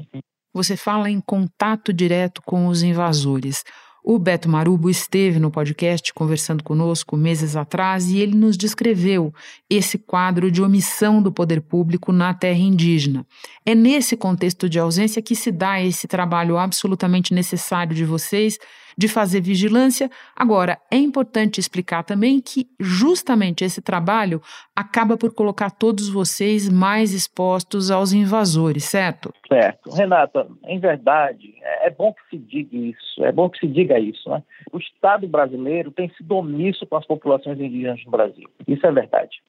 Você 0.53 0.75
fala 0.75 1.09
em 1.09 1.21
contato 1.21 1.93
direto 1.93 2.41
com 2.41 2.67
os 2.67 2.81
invasores. 2.81 3.63
O 4.09 4.17
Beto 4.17 4.47
Marubo 4.47 4.89
esteve 4.89 5.37
no 5.37 5.51
podcast 5.51 6.13
conversando 6.13 6.63
conosco 6.63 7.17
meses 7.17 7.57
atrás 7.57 8.09
e 8.09 8.19
ele 8.19 8.35
nos 8.35 8.55
descreveu 8.55 9.33
esse 9.69 9.97
quadro 9.97 10.49
de 10.49 10.63
omissão 10.63 11.21
do 11.21 11.29
poder 11.29 11.61
público 11.61 12.13
na 12.13 12.33
terra 12.33 12.57
indígena. 12.57 13.25
É 13.65 13.75
nesse 13.75 14.15
contexto 14.15 14.69
de 14.69 14.79
ausência 14.79 15.21
que 15.21 15.35
se 15.35 15.51
dá 15.51 15.81
esse 15.81 16.07
trabalho 16.07 16.57
absolutamente 16.57 17.33
necessário 17.33 17.93
de 17.93 18.05
vocês 18.05 18.57
de 18.97 19.07
fazer 19.07 19.41
vigilância. 19.41 20.09
Agora, 20.35 20.77
é 20.91 20.97
importante 20.97 21.59
explicar 21.59 22.03
também 22.03 22.41
que 22.41 22.67
justamente 22.79 23.63
esse 23.63 23.81
trabalho 23.81 24.41
acaba 24.75 25.15
por 25.15 25.33
colocar 25.33 25.69
todos 25.69 26.09
vocês 26.09 26.67
mais 26.69 27.13
expostos 27.13 27.91
aos 27.91 28.11
invasores, 28.11 28.85
certo? 28.85 29.31
Certo. 29.47 29.91
Renata, 29.91 30.47
em 30.65 30.79
verdade, 30.79 31.53
é 31.81 31.89
bom 31.89 32.13
que 32.13 32.29
se 32.29 32.37
diga 32.37 32.75
isso, 32.75 33.23
é 33.23 33.31
bom 33.31 33.49
que 33.49 33.59
se 33.59 33.67
diga 33.67 33.99
isso. 33.99 34.29
Né? 34.29 34.41
O 34.71 34.77
Estado 34.77 35.27
brasileiro 35.27 35.91
tem 35.91 36.09
sido 36.15 36.35
omisso 36.35 36.85
com 36.87 36.95
as 36.95 37.05
populações 37.05 37.59
indígenas 37.59 38.03
no 38.03 38.11
Brasil. 38.11 38.49
Isso 38.67 38.85
é 38.85 38.91
verdade. 38.91 39.41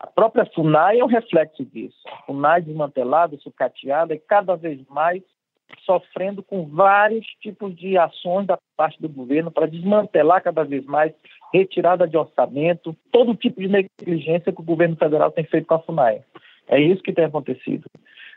A 0.00 0.06
própria 0.06 0.46
FUNAI 0.54 1.00
é 1.00 1.04
um 1.04 1.08
reflexo 1.08 1.64
disso. 1.64 1.96
A 2.06 2.26
FUNAI 2.26 2.62
desmantelada, 2.62 3.36
sucateada 3.38 4.14
e 4.14 4.18
cada 4.18 4.54
vez 4.54 4.80
mais 4.88 5.22
sofrendo 5.84 6.42
com 6.42 6.66
vários 6.66 7.26
tipos 7.40 7.74
de 7.74 7.96
ações 7.96 8.46
da 8.46 8.58
parte 8.76 9.00
do 9.00 9.08
governo 9.08 9.50
para 9.50 9.66
desmantelar 9.66 10.42
cada 10.42 10.64
vez 10.64 10.84
mais 10.84 11.12
retirada 11.52 12.06
de 12.06 12.16
orçamento, 12.16 12.96
todo 13.10 13.34
tipo 13.34 13.60
de 13.60 13.68
negligência 13.68 14.52
que 14.52 14.60
o 14.60 14.64
governo 14.64 14.96
federal 14.96 15.30
tem 15.30 15.44
feito 15.44 15.66
com 15.66 15.74
a 15.74 15.78
FUNAI. 15.78 16.22
É 16.68 16.80
isso 16.80 17.02
que 17.02 17.12
tem 17.12 17.24
acontecido. 17.24 17.88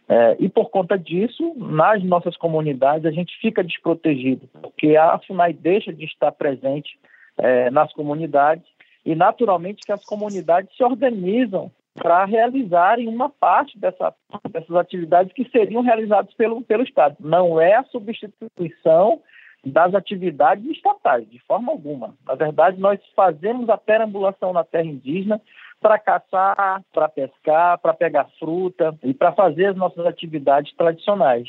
É, 0.08 0.36
e 0.40 0.50
por 0.50 0.70
conta 0.70 0.98
disso, 0.98 1.54
nas 1.58 2.04
nossas 2.04 2.36
comunidades, 2.38 3.06
a 3.06 3.12
gente 3.12 3.38
fica 3.40 3.64
desprotegido, 3.64 4.50
porque 4.62 4.96
a 4.96 5.20
FUNAI 5.20 5.54
deixa 5.54 5.94
de 5.94 6.06
estar 6.06 6.32
presente 6.32 6.98
é, 7.38 7.70
nas 7.70 7.94
comunidades 7.94 8.66
e, 9.06 9.16
naturalmente, 9.16 9.84
que 9.86 9.92
as 9.92 10.04
comunidades 10.06 10.76
se 10.76 10.84
organizam 10.84 11.72
para 11.94 12.26
realizarem 12.26 13.08
uma 13.08 13.30
parte 13.30 13.78
dessa, 13.78 14.14
dessas 14.50 14.76
atividades 14.76 15.34
que 15.34 15.50
seriam 15.50 15.82
realizadas 15.82 16.34
pelo, 16.36 16.62
pelo 16.62 16.84
Estado. 16.84 17.18
Não 17.20 17.60
é 17.60 17.76
a 17.76 17.84
substituição 17.84 19.22
das 19.64 19.94
atividades 19.94 20.66
estatais, 20.72 21.30
de 21.30 21.40
forma 21.40 21.72
alguma. 21.72 22.16
Na 22.26 22.36
verdade, 22.36 22.80
nós 22.80 23.00
fazemos 23.16 23.70
a 23.70 23.78
perambulação 23.78 24.54
na 24.54 24.64
terra 24.64 24.86
indígena 24.86 25.40
para 25.80 25.98
caçar, 25.98 26.84
para 26.94 27.10
pescar, 27.10 27.78
para 27.80 27.94
pegar 27.94 28.28
fruta 28.40 28.96
e 29.04 29.14
para 29.14 29.32
fazer 29.32 29.68
as 29.68 29.76
nossas 29.76 30.06
atividades 30.06 30.74
tradicionais. 30.76 31.48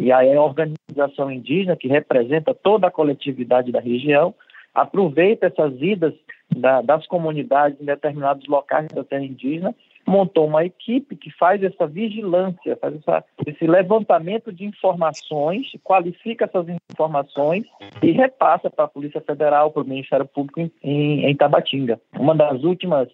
E 0.00 0.12
aí 0.12 0.34
a 0.34 0.42
organização 0.42 1.30
indígena, 1.30 1.76
que 1.76 1.88
representa 1.88 2.54
toda 2.54 2.86
a 2.86 2.90
coletividade 2.90 3.72
da 3.72 3.80
região, 3.80 4.34
aproveita 4.72 5.46
essas 5.46 5.72
idas 5.80 6.14
da, 6.54 6.82
das 6.82 7.06
comunidades 7.06 7.80
em 7.80 7.84
determinados 7.84 8.46
locais 8.46 8.88
da 8.88 9.04
terra 9.04 9.24
indígena, 9.24 9.74
montou 10.06 10.46
uma 10.46 10.64
equipe 10.64 11.16
que 11.16 11.30
faz 11.30 11.62
essa 11.62 11.86
vigilância, 11.86 12.76
faz 12.76 12.94
essa, 12.96 13.24
esse 13.46 13.66
levantamento 13.66 14.52
de 14.52 14.64
informações, 14.64 15.72
qualifica 15.82 16.44
essas 16.44 16.66
informações 16.92 17.64
e 18.02 18.10
repassa 18.10 18.68
para 18.68 18.84
a 18.84 18.88
Polícia 18.88 19.20
Federal, 19.20 19.70
para 19.70 19.82
o 19.82 19.86
Ministério 19.86 20.26
Público 20.26 20.60
em, 20.60 20.70
em, 20.82 21.24
em 21.26 21.36
Tabatinga. 21.36 22.00
Uma 22.18 22.34
das 22.34 22.62
últimas 22.62 23.08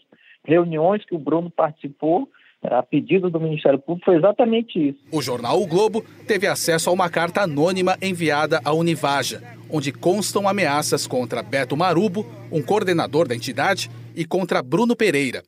reuniões 0.44 1.04
que 1.04 1.14
o 1.14 1.18
Bruno 1.18 1.50
participou 1.50 2.28
a 2.62 2.82
pedido 2.82 3.30
do 3.30 3.40
Ministério 3.40 3.78
Público 3.78 4.04
foi 4.04 4.16
exatamente 4.16 4.90
isso. 4.90 4.98
O 5.10 5.22
jornal 5.22 5.60
O 5.60 5.66
Globo 5.66 6.04
teve 6.26 6.46
acesso 6.46 6.90
a 6.90 6.92
uma 6.92 7.08
carta 7.08 7.42
anônima 7.42 7.96
enviada 8.02 8.60
à 8.64 8.72
Univaja, 8.72 9.42
onde 9.70 9.92
constam 9.92 10.48
ameaças 10.48 11.06
contra 11.06 11.42
Beto 11.42 11.76
Marubo, 11.76 12.26
um 12.52 12.62
coordenador 12.62 13.26
da 13.26 13.34
entidade, 13.34 13.90
e 14.14 14.24
contra 14.24 14.62
Bruno 14.62 14.94
Pereira. 14.94 15.42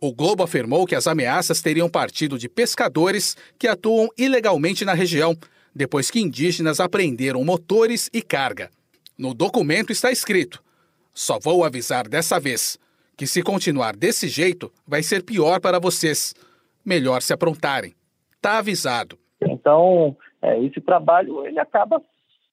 O 0.00 0.12
Globo 0.12 0.42
afirmou 0.42 0.86
que 0.86 0.94
as 0.94 1.06
ameaças 1.06 1.62
teriam 1.62 1.88
partido 1.88 2.38
de 2.38 2.48
pescadores 2.48 3.36
que 3.58 3.66
atuam 3.66 4.08
ilegalmente 4.16 4.84
na 4.84 4.92
região, 4.92 5.36
depois 5.74 6.10
que 6.10 6.20
indígenas 6.20 6.78
apreenderam 6.78 7.42
motores 7.44 8.08
e 8.12 8.22
carga. 8.22 8.70
No 9.18 9.34
documento 9.34 9.90
está 9.90 10.12
escrito: 10.12 10.62
só 11.12 11.38
vou 11.38 11.64
avisar 11.64 12.06
dessa 12.06 12.38
vez 12.38 12.78
que 13.16 13.26
se 13.26 13.42
continuar 13.42 13.96
desse 13.96 14.28
jeito 14.28 14.72
vai 14.86 15.02
ser 15.02 15.22
pior 15.22 15.60
para 15.60 15.78
vocês. 15.78 16.34
Melhor 16.84 17.22
se 17.22 17.32
aprontarem. 17.32 17.94
Tá 18.40 18.58
avisado. 18.58 19.18
Então, 19.40 20.16
é, 20.42 20.58
esse 20.62 20.80
trabalho 20.80 21.46
ele 21.46 21.58
acaba 21.58 22.02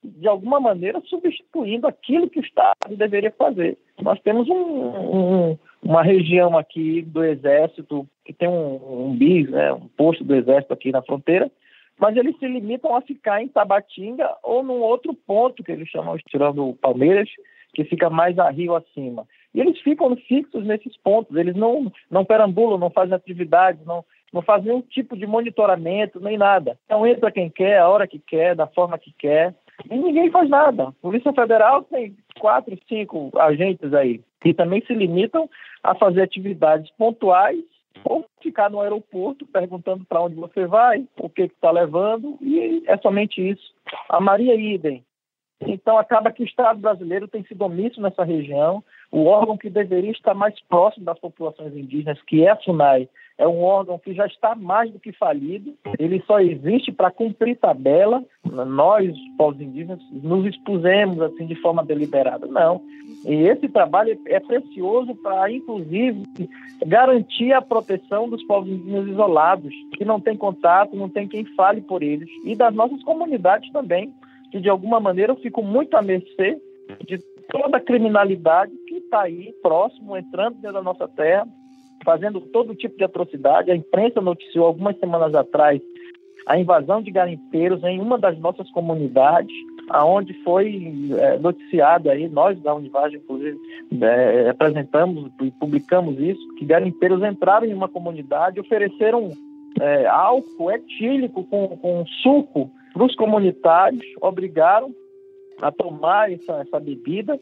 de 0.04 0.28
alguma 0.28 0.60
maneira 0.60 1.02
substituindo 1.06 1.88
aquilo 1.88 2.30
que 2.30 2.40
o 2.40 2.44
Estado 2.44 2.96
deveria 2.96 3.32
fazer. 3.32 3.78
Nós 4.02 4.20
temos 4.22 4.50
um, 4.50 4.56
um, 4.56 5.58
uma 5.84 6.02
região 6.02 6.58
aqui 6.58 7.04
do 7.04 7.24
Exército 7.24 8.08
que 8.26 8.34
tem 8.34 8.48
um, 8.48 9.10
um 9.10 9.16
BIS, 9.16 9.50
né, 9.50 9.72
um 9.74 9.88
posto 9.90 10.24
do 10.24 10.36
Exército 10.36 10.74
aqui 10.74 10.92
na 10.92 11.04
fronteira, 11.04 11.52
mas 12.00 12.18
eles 12.18 12.38
se 12.40 12.48
limitam 12.48 12.96
a 12.96 13.02
ficar 13.02 13.44
em 13.44 13.48
Tabatinga 13.48 14.28
ou 14.42 14.64
num 14.64 14.82
outro 14.82 15.14
ponto 15.14 15.64
que 15.64 15.72
eles 15.72 15.88
chamam, 15.88 16.18
tirando 16.28 16.76
Palmeiras, 16.82 17.30
que 17.74 17.84
fica 17.84 18.10
mais 18.10 18.40
a 18.40 18.50
rio 18.50 18.76
acima. 18.76 19.28
E 19.54 19.60
eles 19.60 19.80
ficam 19.82 20.16
fixos 20.16 20.66
nesses 20.66 20.98
pontos, 20.98 21.36
eles 21.36 21.56
não, 21.56 21.92
não 22.10 22.26
perambulam, 22.26 22.80
não 22.80 22.90
fazem 22.90 23.14
atividades, 23.14 23.86
não, 23.86 24.04
não 24.32 24.42
fazem 24.42 24.68
nenhum 24.68 24.82
tipo 24.82 25.18
de 25.18 25.26
monitoramento, 25.28 26.20
nem 26.20 26.38
nada. 26.38 26.78
Então 26.86 27.06
entra 27.06 27.32
quem 27.32 27.50
quer, 27.50 27.80
a 27.80 27.88
hora 27.88 28.08
que 28.08 28.20
quer, 28.20 28.56
da 28.56 28.68
forma 28.68 28.98
que 28.98 29.14
quer, 29.18 29.54
e 29.90 29.96
ninguém 29.96 30.30
faz 30.32 30.50
nada. 30.50 30.92
Polícia 31.02 31.34
Federal 31.34 31.84
tem 31.84 32.16
quatro, 32.40 32.78
cinco 32.88 33.32
agentes 33.38 33.94
aí, 33.94 34.22
que 34.42 34.54
também 34.54 34.84
se 34.86 34.94
limitam 34.94 35.50
a 35.84 35.96
fazer 35.96 36.22
atividades 36.22 36.92
pontuais 36.92 37.60
ou 38.04 38.26
ficar 38.42 38.70
no 38.70 38.82
aeroporto 38.82 39.46
perguntando 39.46 40.06
para 40.06 40.22
onde 40.22 40.36
você 40.36 40.66
vai, 40.66 41.06
o 41.20 41.30
que 41.30 41.44
está 41.44 41.70
levando, 41.72 42.38
e 42.42 42.84
é 42.88 42.98
somente 42.98 43.48
isso. 43.48 43.74
A 44.10 44.20
Maria 44.20 44.56
Idem, 44.56 45.04
então, 45.68 45.98
acaba 45.98 46.32
que 46.32 46.42
o 46.42 46.46
Estado 46.46 46.80
brasileiro 46.80 47.28
tem 47.28 47.44
sido 47.44 47.62
omisso 47.64 48.02
nessa 48.02 48.24
região. 48.24 48.84
O 49.12 49.26
órgão 49.26 49.58
que 49.58 49.70
deveria 49.70 50.12
estar 50.12 50.34
mais 50.34 50.60
próximo 50.62 51.06
das 51.06 51.20
populações 51.20 51.76
indígenas, 51.76 52.22
que 52.24 52.44
é 52.44 52.50
a 52.50 52.56
FUNAI, 52.56 53.08
é 53.38 53.48
um 53.48 53.62
órgão 53.62 53.98
que 53.98 54.14
já 54.14 54.26
está 54.26 54.56
mais 54.56 54.92
do 54.92 55.00
que 55.00 55.12
falido. 55.12 55.74
Ele 55.98 56.22
só 56.28 56.40
existe 56.40 56.92
para 56.92 57.12
cumprir 57.12 57.58
tabela. 57.58 58.24
Nós, 58.44 59.14
povos 59.38 59.60
indígenas, 59.60 60.00
nos 60.12 60.46
expusemos 60.46 61.22
assim 61.22 61.46
de 61.46 61.56
forma 61.56 61.84
deliberada. 61.84 62.46
Não. 62.48 62.82
E 63.26 63.34
esse 63.34 63.68
trabalho 63.70 64.20
é 64.28 64.40
precioso 64.40 65.16
para, 65.16 65.52
inclusive, 65.52 66.24
garantir 66.86 67.54
a 67.54 67.62
proteção 67.62 68.30
dos 68.30 68.44
povos 68.44 68.70
indígenas 68.70 69.08
isolados, 69.08 69.74
que 69.98 70.06
não 70.06 70.20
têm 70.20 70.38
contato, 70.38 70.96
não 70.96 71.10
tem 71.10 71.28
quem 71.28 71.46
fale 71.56 71.82
por 71.82 72.02
eles, 72.02 72.30
e 72.46 72.56
das 72.56 72.74
nossas 72.74 73.02
comunidades 73.04 73.72
também 73.72 74.14
que 74.52 74.60
de 74.60 74.70
alguma 74.70 75.00
maneira 75.00 75.34
fico 75.36 75.64
muito 75.64 75.96
à 75.96 76.02
mercê 76.02 76.62
de 77.08 77.18
toda 77.50 77.78
a 77.78 77.82
criminalidade 77.82 78.72
que 78.88 78.96
está 78.96 79.22
aí 79.22 79.54
próximo, 79.64 80.18
entrando 80.18 80.56
dentro 80.56 80.74
da 80.74 80.84
nossa 80.84 81.08
terra, 81.08 81.48
fazendo 82.04 82.42
todo 82.42 82.76
tipo 82.76 82.98
de 82.98 83.04
atrocidade. 83.04 83.72
A 83.72 83.76
imprensa 83.76 84.22
noticiou 84.22 84.66
algumas 84.66 84.98
semanas 85.00 85.34
atrás 85.36 85.82
a 86.46 86.60
invasão 86.60 87.02
de 87.02 87.12
garimpeiros 87.12 87.84
em 87.84 88.00
uma 88.00 88.18
das 88.18 88.38
nossas 88.40 88.70
comunidades, 88.72 89.56
aonde 89.90 90.34
foi 90.44 90.92
é, 91.20 91.38
noticiado 91.38 92.10
aí, 92.10 92.28
nós 92.28 92.60
da 92.62 92.74
Univagem, 92.74 93.20
inclusive, 93.20 93.58
é, 94.02 94.50
apresentamos 94.50 95.32
e 95.42 95.52
publicamos 95.52 96.20
isso, 96.20 96.42
que 96.56 96.66
garimpeiros 96.66 97.24
entraram 97.24 97.68
em 97.68 97.74
uma 97.74 97.88
comunidade 97.88 98.58
e 98.58 98.62
ofereceram 98.62 99.30
é, 99.80 100.08
álcool 100.08 100.72
etílico 100.72 101.44
com, 101.46 101.68
com 101.78 102.06
suco 102.24 102.72
para 102.94 103.04
os 103.04 103.16
comunitários, 103.16 104.04
obrigaram 104.20 104.94
a 105.62 105.72
tomar 105.72 106.32
essa, 106.32 106.54
essa 106.62 106.80
bebida 106.80 107.40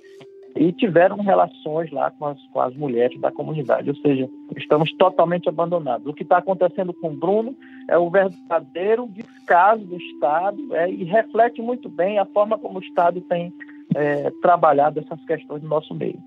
e 0.55 0.71
tiveram 0.71 1.17
relações 1.17 1.91
lá 1.91 2.11
com 2.11 2.25
as, 2.25 2.41
com 2.47 2.59
as 2.59 2.75
mulheres 2.75 3.19
da 3.19 3.31
comunidade, 3.31 3.89
ou 3.89 3.95
seja, 3.97 4.29
estamos 4.57 4.91
totalmente 4.93 5.47
abandonados. 5.47 6.07
O 6.07 6.13
que 6.13 6.23
está 6.23 6.37
acontecendo 6.37 6.93
com 6.93 7.09
o 7.09 7.15
Bruno 7.15 7.55
é 7.87 7.97
o 7.97 8.09
verdadeiro 8.09 9.07
descaso 9.07 9.83
do 9.85 9.95
Estado 9.95 10.75
é, 10.75 10.89
e 10.89 11.03
reflete 11.03 11.61
muito 11.61 11.87
bem 11.89 12.19
a 12.19 12.25
forma 12.25 12.57
como 12.57 12.79
o 12.79 12.83
Estado 12.83 13.21
tem 13.21 13.53
é, 13.95 14.31
trabalhado 14.41 14.99
essas 14.99 15.23
questões 15.25 15.61
no 15.63 15.69
nosso 15.69 15.93
meio. 15.93 16.19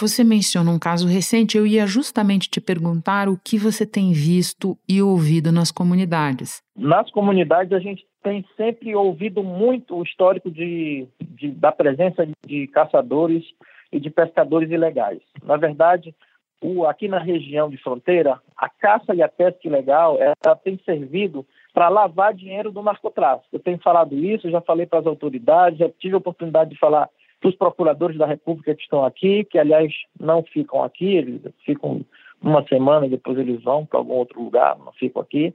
Você 0.00 0.22
menciona 0.22 0.70
um 0.70 0.78
caso 0.78 1.08
recente, 1.08 1.58
eu 1.58 1.66
ia 1.66 1.84
justamente 1.84 2.48
te 2.48 2.60
perguntar 2.60 3.28
o 3.28 3.36
que 3.36 3.58
você 3.58 3.84
tem 3.84 4.12
visto 4.12 4.78
e 4.88 5.02
ouvido 5.02 5.50
nas 5.50 5.72
comunidades. 5.72 6.62
Nas 6.76 7.10
comunidades, 7.10 7.72
a 7.72 7.80
gente 7.80 8.06
tem 8.28 8.44
sempre 8.58 8.94
ouvido 8.94 9.42
muito 9.42 9.96
o 9.96 10.02
histórico 10.02 10.50
de, 10.50 11.08
de, 11.18 11.50
da 11.50 11.72
presença 11.72 12.28
de 12.46 12.66
caçadores 12.66 13.42
e 13.90 13.98
de 13.98 14.10
pescadores 14.10 14.70
ilegais. 14.70 15.20
Na 15.42 15.56
verdade, 15.56 16.14
o, 16.60 16.84
aqui 16.84 17.08
na 17.08 17.18
região 17.18 17.70
de 17.70 17.78
fronteira, 17.78 18.38
a 18.54 18.68
caça 18.68 19.14
e 19.14 19.22
a 19.22 19.28
pesca 19.30 19.66
ilegal 19.66 20.18
ela 20.20 20.56
tem 20.56 20.78
servido 20.84 21.46
para 21.72 21.88
lavar 21.88 22.34
dinheiro 22.34 22.70
do 22.70 22.82
narcotráfico. 22.82 23.48
Eu 23.50 23.60
tenho 23.60 23.78
falado 23.78 24.14
isso, 24.14 24.50
já 24.50 24.60
falei 24.60 24.84
para 24.84 24.98
as 24.98 25.06
autoridades, 25.06 25.78
já 25.78 25.88
tive 25.88 26.14
a 26.14 26.18
oportunidade 26.18 26.70
de 26.70 26.78
falar 26.78 27.08
dos 27.40 27.54
procuradores 27.54 28.18
da 28.18 28.26
República 28.26 28.74
que 28.74 28.82
estão 28.82 29.06
aqui, 29.06 29.44
que 29.44 29.58
aliás 29.58 29.90
não 30.20 30.42
ficam 30.42 30.82
aqui, 30.82 31.16
eles 31.16 31.40
ficam 31.64 32.04
uma 32.42 32.62
semana 32.68 33.08
depois 33.08 33.38
eles 33.38 33.62
vão 33.62 33.86
para 33.86 33.98
algum 33.98 34.14
outro 34.14 34.42
lugar, 34.42 34.76
não 34.78 34.92
ficam 34.92 35.22
aqui. 35.22 35.54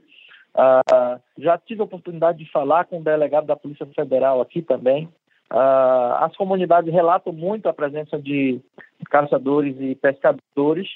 Uh, 0.54 1.20
já 1.38 1.58
tive 1.58 1.80
a 1.80 1.84
oportunidade 1.84 2.38
de 2.38 2.50
falar 2.50 2.84
com 2.84 3.00
o 3.00 3.04
delegado 3.04 3.46
da 3.46 3.56
Polícia 3.56 3.86
Federal 3.86 4.40
aqui 4.40 4.62
também, 4.62 5.08
Uh, 5.52 6.24
as 6.24 6.34
comunidades 6.36 6.92
relatam 6.92 7.32
muito 7.32 7.68
a 7.68 7.72
presença 7.72 8.18
de 8.18 8.60
caçadores 9.10 9.76
e 9.78 9.94
pescadores, 9.94 10.88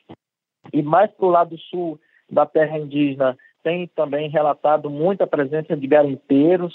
e 0.73 0.83
mais 0.83 1.11
para 1.13 1.27
o 1.27 1.31
lado 1.31 1.57
sul 1.71 2.01
da 2.31 2.47
terra 2.47 2.79
indígena 2.79 3.37
tem 3.63 3.87
também 3.89 4.29
relatado 4.31 4.89
muita 4.89 5.27
presença 5.27 5.77
de 5.77 5.87
garimpeiros, 5.87 6.75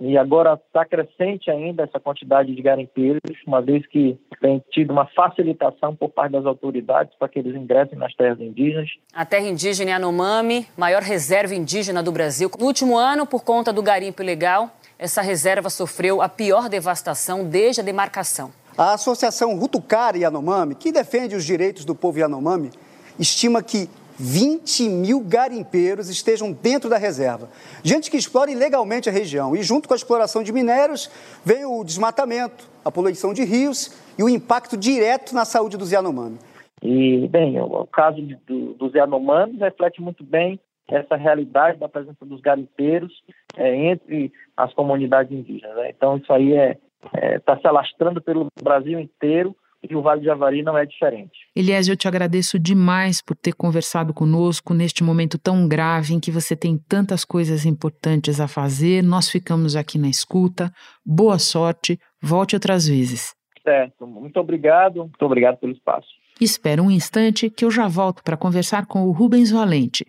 e 0.00 0.18
agora 0.18 0.60
está 0.66 0.84
crescente 0.84 1.50
ainda 1.50 1.84
essa 1.84 1.98
quantidade 1.98 2.54
de 2.54 2.60
garimpeiros, 2.60 3.20
uma 3.46 3.62
vez 3.62 3.86
que 3.86 4.18
tem 4.40 4.62
tido 4.70 4.92
uma 4.92 5.06
facilitação 5.06 5.94
por 5.94 6.10
parte 6.10 6.32
das 6.32 6.44
autoridades 6.44 7.14
para 7.18 7.28
que 7.28 7.38
eles 7.38 7.54
ingressem 7.54 7.98
nas 7.98 8.14
terras 8.14 8.40
indígenas. 8.40 8.88
A 9.14 9.24
terra 9.24 9.46
indígena 9.46 9.92
Yanomami, 9.92 10.66
maior 10.76 11.02
reserva 11.02 11.54
indígena 11.54 12.02
do 12.02 12.12
Brasil. 12.12 12.50
No 12.58 12.66
último 12.66 12.96
ano, 12.96 13.26
por 13.26 13.44
conta 13.44 13.72
do 13.72 13.82
garimpo 13.82 14.22
ilegal, 14.22 14.70
essa 14.98 15.22
reserva 15.22 15.70
sofreu 15.70 16.20
a 16.20 16.28
pior 16.28 16.68
devastação 16.68 17.48
desde 17.48 17.80
a 17.80 17.84
demarcação. 17.84 18.50
A 18.76 18.92
Associação 18.94 19.58
Rutucara 19.58 20.18
Yanomami, 20.18 20.74
que 20.74 20.92
defende 20.92 21.34
os 21.34 21.44
direitos 21.44 21.84
do 21.84 21.94
povo 21.94 22.18
Yanomami, 22.18 22.70
estima 23.18 23.62
que 23.62 23.88
20 24.18 24.88
mil 24.88 25.20
garimpeiros 25.20 26.08
estejam 26.08 26.52
dentro 26.52 26.88
da 26.88 26.96
reserva. 26.96 27.48
Gente 27.82 28.10
que 28.10 28.16
explora 28.16 28.50
ilegalmente 28.50 29.08
a 29.08 29.12
região. 29.12 29.54
E 29.54 29.62
junto 29.62 29.86
com 29.86 29.94
a 29.94 29.96
exploração 29.96 30.42
de 30.42 30.52
minérios, 30.52 31.10
vem 31.44 31.64
o 31.64 31.84
desmatamento, 31.84 32.68
a 32.84 32.90
poluição 32.90 33.32
de 33.32 33.44
rios 33.44 33.90
e 34.18 34.22
o 34.22 34.28
impacto 34.28 34.76
direto 34.76 35.34
na 35.34 35.44
saúde 35.44 35.76
dos 35.76 35.92
Yanomami. 35.92 36.38
E, 36.82 37.26
bem, 37.28 37.60
o, 37.60 37.86
caso 37.86 38.20
do, 38.46 38.74
dos 38.74 38.94
Yanomami 38.94 39.58
reflete 39.58 40.00
muito 40.00 40.22
bem 40.22 40.58
essa 40.88 41.16
realidade 41.16 41.78
da 41.78 41.88
presença 41.88 42.24
dos 42.24 42.40
garimpeiros 42.40 43.12
é, 43.56 43.74
entre 43.74 44.32
as 44.56 44.72
comunidades 44.72 45.32
indígenas. 45.32 45.74
Né? 45.76 45.90
Então, 45.96 46.16
isso 46.16 46.32
aí 46.32 46.52
está 46.52 47.18
é, 47.18 47.34
é, 47.34 47.38
tá 47.40 47.58
se 47.58 47.66
alastrando 47.66 48.20
pelo 48.20 48.48
Brasil 48.62 49.00
inteiro 49.00 49.54
e 49.82 49.94
o 49.94 50.02
Vale 50.02 50.20
de 50.20 50.26
Javari 50.26 50.62
não 50.62 50.76
é 50.76 50.84
diferente. 50.84 51.32
Elias, 51.54 51.88
eu 51.88 51.96
te 51.96 52.08
agradeço 52.08 52.58
demais 52.58 53.22
por 53.22 53.36
ter 53.36 53.52
conversado 53.52 54.12
conosco 54.12 54.74
neste 54.74 55.04
momento 55.04 55.38
tão 55.38 55.68
grave 55.68 56.14
em 56.14 56.20
que 56.20 56.30
você 56.30 56.56
tem 56.56 56.78
tantas 56.88 57.24
coisas 57.24 57.64
importantes 57.64 58.40
a 58.40 58.48
fazer. 58.48 59.02
Nós 59.02 59.28
ficamos 59.28 59.76
aqui 59.76 59.98
na 59.98 60.08
escuta. 60.08 60.70
Boa 61.04 61.38
sorte, 61.38 61.98
volte 62.22 62.56
outras 62.56 62.86
vezes. 62.86 63.34
Certo, 63.62 64.06
muito 64.06 64.38
obrigado, 64.38 65.00
muito 65.00 65.22
obrigado 65.24 65.58
pelo 65.58 65.72
espaço. 65.72 66.08
Espera 66.40 66.82
um 66.82 66.90
instante 66.90 67.48
que 67.48 67.64
eu 67.64 67.70
já 67.70 67.88
volto 67.88 68.22
para 68.22 68.36
conversar 68.36 68.86
com 68.86 69.04
o 69.04 69.12
Rubens 69.12 69.50
Valente. 69.50 70.04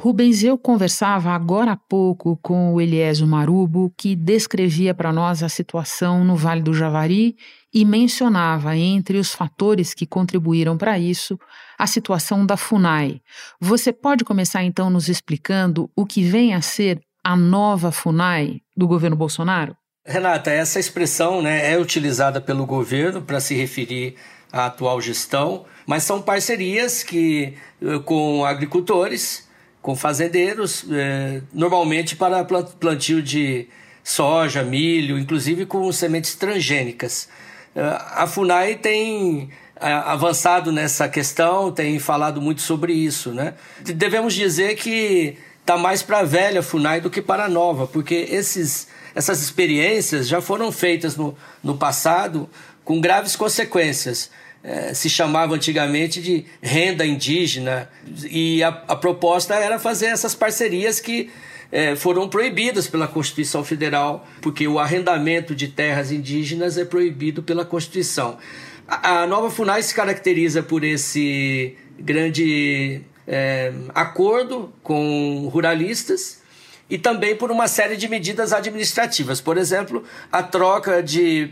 Rubens, 0.00 0.44
eu 0.44 0.56
conversava 0.56 1.32
agora 1.32 1.72
há 1.72 1.76
pouco 1.76 2.38
com 2.40 2.72
o 2.72 2.80
Eliésio 2.80 3.26
Marubo, 3.26 3.92
que 3.96 4.14
descrevia 4.14 4.94
para 4.94 5.12
nós 5.12 5.42
a 5.42 5.48
situação 5.48 6.22
no 6.22 6.36
Vale 6.36 6.62
do 6.62 6.72
Javari 6.72 7.36
e 7.74 7.84
mencionava, 7.84 8.76
entre 8.76 9.18
os 9.18 9.34
fatores 9.34 9.92
que 9.92 10.06
contribuíram 10.06 10.78
para 10.78 10.96
isso, 10.96 11.36
a 11.76 11.84
situação 11.84 12.46
da 12.46 12.56
FUNAI. 12.56 13.20
Você 13.60 13.92
pode 13.92 14.24
começar 14.24 14.62
então 14.62 14.88
nos 14.88 15.08
explicando 15.08 15.90
o 15.96 16.06
que 16.06 16.22
vem 16.22 16.54
a 16.54 16.62
ser 16.62 17.00
a 17.24 17.34
nova 17.34 17.90
FUNAI 17.90 18.60
do 18.76 18.86
governo 18.86 19.16
Bolsonaro? 19.16 19.76
Renata, 20.06 20.52
essa 20.52 20.78
expressão 20.78 21.42
né, 21.42 21.72
é 21.72 21.76
utilizada 21.76 22.40
pelo 22.40 22.64
governo 22.64 23.20
para 23.20 23.40
se 23.40 23.56
referir 23.56 24.14
à 24.52 24.66
atual 24.66 25.00
gestão, 25.00 25.64
mas 25.84 26.04
são 26.04 26.22
parcerias 26.22 27.02
que 27.02 27.54
eh, 27.82 27.98
com 28.04 28.44
agricultores 28.44 29.47
com 29.80 29.94
fazendeiros, 29.96 30.84
é, 30.90 31.40
normalmente 31.52 32.16
para 32.16 32.44
plantio 32.44 33.22
de 33.22 33.68
soja, 34.02 34.62
milho, 34.62 35.18
inclusive 35.18 35.66
com 35.66 35.90
sementes 35.92 36.34
transgênicas. 36.34 37.28
É, 37.74 37.82
a 38.14 38.26
FUNAI 38.26 38.76
tem 38.76 39.50
é, 39.80 39.92
avançado 39.92 40.72
nessa 40.72 41.08
questão, 41.08 41.70
tem 41.70 41.98
falado 41.98 42.40
muito 42.40 42.60
sobre 42.60 42.92
isso. 42.92 43.32
Né? 43.32 43.54
Devemos 43.80 44.34
dizer 44.34 44.74
que 44.76 45.36
está 45.60 45.76
mais 45.76 46.02
para 46.02 46.20
a 46.20 46.24
velha 46.24 46.62
FUNAI 46.62 47.00
do 47.00 47.10
que 47.10 47.20
para 47.20 47.44
a 47.44 47.48
nova, 47.48 47.86
porque 47.86 48.14
esses, 48.30 48.88
essas 49.14 49.42
experiências 49.42 50.26
já 50.26 50.40
foram 50.40 50.72
feitas 50.72 51.16
no, 51.16 51.36
no 51.62 51.76
passado 51.76 52.48
com 52.84 53.00
graves 53.00 53.36
consequências. 53.36 54.30
É, 54.62 54.92
se 54.92 55.08
chamava 55.08 55.54
antigamente 55.54 56.20
de 56.20 56.44
renda 56.60 57.06
indígena, 57.06 57.88
e 58.28 58.62
a, 58.62 58.68
a 58.88 58.96
proposta 58.96 59.54
era 59.54 59.78
fazer 59.78 60.06
essas 60.06 60.34
parcerias 60.34 61.00
que 61.00 61.30
é, 61.70 61.94
foram 61.94 62.28
proibidas 62.28 62.86
pela 62.88 63.06
Constituição 63.06 63.62
Federal, 63.62 64.26
porque 64.40 64.66
o 64.66 64.78
arrendamento 64.78 65.54
de 65.54 65.68
terras 65.68 66.10
indígenas 66.10 66.76
é 66.76 66.84
proibido 66.84 67.42
pela 67.42 67.64
Constituição. 67.64 68.38
A, 68.86 69.22
a 69.22 69.26
nova 69.26 69.50
FUNAI 69.50 69.82
se 69.82 69.94
caracteriza 69.94 70.62
por 70.62 70.82
esse 70.82 71.76
grande 71.98 73.02
é, 73.26 73.72
acordo 73.94 74.72
com 74.82 75.48
ruralistas 75.52 76.40
e 76.88 76.96
também 76.96 77.36
por 77.36 77.50
uma 77.50 77.68
série 77.68 77.96
de 77.96 78.08
medidas 78.08 78.52
administrativas. 78.52 79.40
Por 79.40 79.58
exemplo, 79.58 80.04
a 80.32 80.42
troca 80.42 81.02
de 81.02 81.50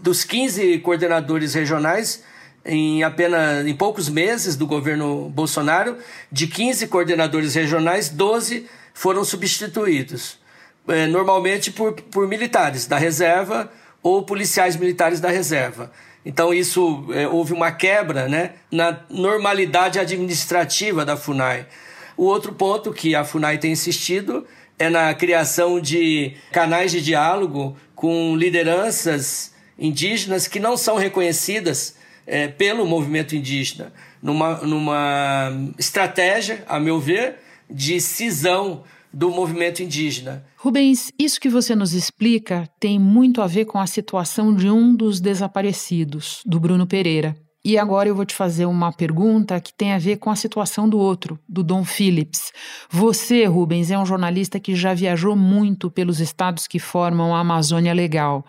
dos 0.00 0.24
15 0.24 0.78
coordenadores 0.78 1.54
regionais 1.54 2.22
em 2.68 3.02
apenas 3.02 3.66
em 3.66 3.74
poucos 3.74 4.10
meses 4.10 4.54
do 4.54 4.66
governo 4.66 5.30
Bolsonaro, 5.30 5.96
de 6.30 6.46
15 6.46 6.86
coordenadores 6.88 7.54
regionais, 7.54 8.10
12 8.10 8.66
foram 8.92 9.24
substituídos, 9.24 10.38
é, 10.86 11.06
normalmente 11.06 11.70
por, 11.70 11.94
por 11.94 12.28
militares 12.28 12.86
da 12.86 12.98
reserva 12.98 13.72
ou 14.02 14.22
policiais 14.22 14.76
militares 14.76 15.18
da 15.18 15.30
reserva. 15.30 15.90
Então, 16.26 16.52
isso 16.52 17.06
é, 17.12 17.26
houve 17.26 17.54
uma 17.54 17.72
quebra 17.72 18.28
né, 18.28 18.52
na 18.70 19.00
normalidade 19.08 19.98
administrativa 19.98 21.04
da 21.06 21.16
FUNAI. 21.16 21.66
O 22.18 22.24
outro 22.24 22.52
ponto 22.52 22.92
que 22.92 23.14
a 23.14 23.24
FUNAI 23.24 23.56
tem 23.56 23.72
insistido 23.72 24.46
é 24.78 24.90
na 24.90 25.14
criação 25.14 25.80
de 25.80 26.36
canais 26.52 26.90
de 26.90 27.00
diálogo 27.00 27.76
com 27.94 28.36
lideranças 28.36 29.54
indígenas 29.78 30.46
que 30.46 30.60
não 30.60 30.76
são 30.76 30.96
reconhecidas 30.96 31.97
é, 32.28 32.46
pelo 32.46 32.86
movimento 32.86 33.34
indígena, 33.34 33.90
numa, 34.22 34.58
numa 34.58 35.50
estratégia, 35.78 36.62
a 36.68 36.78
meu 36.78 37.00
ver, 37.00 37.36
de 37.68 38.00
cisão 38.00 38.84
do 39.12 39.30
movimento 39.30 39.82
indígena. 39.82 40.44
Rubens, 40.56 41.10
isso 41.18 41.40
que 41.40 41.48
você 41.48 41.74
nos 41.74 41.94
explica 41.94 42.68
tem 42.78 42.98
muito 42.98 43.40
a 43.40 43.46
ver 43.46 43.64
com 43.64 43.78
a 43.78 43.86
situação 43.86 44.54
de 44.54 44.68
um 44.70 44.94
dos 44.94 45.20
desaparecidos, 45.20 46.42
do 46.44 46.60
Bruno 46.60 46.86
Pereira. 46.86 47.34
E 47.64 47.76
agora 47.76 48.08
eu 48.08 48.14
vou 48.14 48.24
te 48.24 48.34
fazer 48.34 48.66
uma 48.66 48.92
pergunta 48.92 49.60
que 49.60 49.74
tem 49.74 49.92
a 49.92 49.98
ver 49.98 50.18
com 50.18 50.30
a 50.30 50.36
situação 50.36 50.88
do 50.88 50.98
outro, 50.98 51.38
do 51.48 51.62
Dom 51.62 51.84
Phillips. 51.84 52.52
Você, 52.88 53.44
Rubens, 53.46 53.90
é 53.90 53.98
um 53.98 54.06
jornalista 54.06 54.60
que 54.60 54.74
já 54.74 54.94
viajou 54.94 55.34
muito 55.34 55.90
pelos 55.90 56.20
estados 56.20 56.66
que 56.66 56.78
formam 56.78 57.34
a 57.34 57.40
Amazônia 57.40 57.92
Legal. 57.92 58.44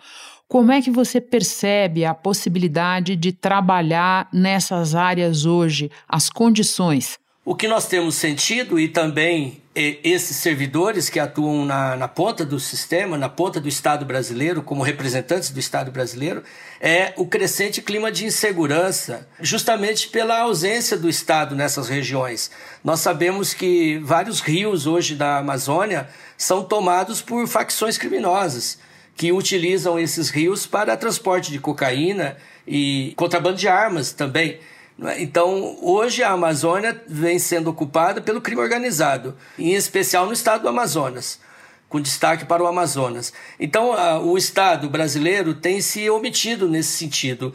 Como 0.50 0.72
é 0.72 0.82
que 0.82 0.90
você 0.90 1.22
percebe 1.22 2.04
a 2.04 2.16
possibilidade 2.16 3.16
de 3.16 3.32
trabalhar 3.32 4.28
nessas 4.34 4.96
áreas 4.96 5.46
hoje, 5.46 5.92
as 6.08 6.28
condições? 6.28 7.20
O 7.46 7.54
que 7.54 7.68
nós 7.68 7.88
temos 7.88 8.16
sentido 8.16 8.80
e 8.80 8.88
também 8.88 9.62
esses 9.76 10.38
servidores 10.38 11.08
que 11.08 11.20
atuam 11.20 11.66
na, 11.66 11.96
na, 11.96 12.08
ponta 12.08 12.44
do 12.44 12.60
sistema, 12.60 13.16
na 13.16 13.30
ponta 13.30 13.62
do 13.62 13.70
Estado 13.70 14.06
brasileiro, 14.06 14.64
como 14.64 14.82
representantes 14.82 15.52
do 15.52 15.60
Estado 15.60 15.92
brasileiro, 15.92 16.44
é 16.82 17.14
o 17.16 17.28
crescente 17.28 17.80
clima 17.80 18.12
de 18.12 18.26
insegurança, 18.26 19.30
justamente 19.40 20.08
pela 20.08 20.40
ausência 20.40 20.98
do 20.98 21.08
Estado 21.08 21.56
nessas 21.56 21.88
regiões. 21.88 22.50
Nós 22.84 23.02
sabemos 23.02 23.54
que 23.54 24.00
vários 24.00 24.42
rios 24.42 24.88
hoje 24.88 25.14
da 25.14 25.38
Amazônia 25.38 26.10
são 26.36 26.64
tomados 26.64 27.22
por 27.22 27.48
facções 27.48 28.00
criminosas 28.00 28.89
que 29.20 29.34
utilizam 29.34 30.00
esses 30.00 30.30
rios 30.30 30.66
para 30.66 30.96
transporte 30.96 31.52
de 31.52 31.60
cocaína 31.60 32.38
e 32.66 33.12
contrabando 33.18 33.58
de 33.58 33.68
armas 33.68 34.14
também. 34.14 34.62
É? 35.04 35.22
Então, 35.22 35.78
hoje 35.82 36.24
a 36.24 36.32
Amazônia 36.32 37.04
vem 37.06 37.38
sendo 37.38 37.70
ocupada 37.70 38.22
pelo 38.22 38.40
crime 38.40 38.62
organizado, 38.62 39.36
em 39.58 39.74
especial 39.74 40.26
no 40.26 40.32
estado 40.32 40.62
do 40.62 40.70
Amazonas, 40.70 41.38
com 41.90 42.00
destaque 42.00 42.46
para 42.46 42.64
o 42.64 42.68
Amazonas. 42.68 43.34
Então, 43.60 43.92
o 44.24 44.38
Estado 44.38 44.90
brasileiro 44.90 45.54
tem 45.54 45.82
se 45.82 46.10
omitido 46.10 46.70
nesse 46.70 46.94
sentido. 46.94 47.54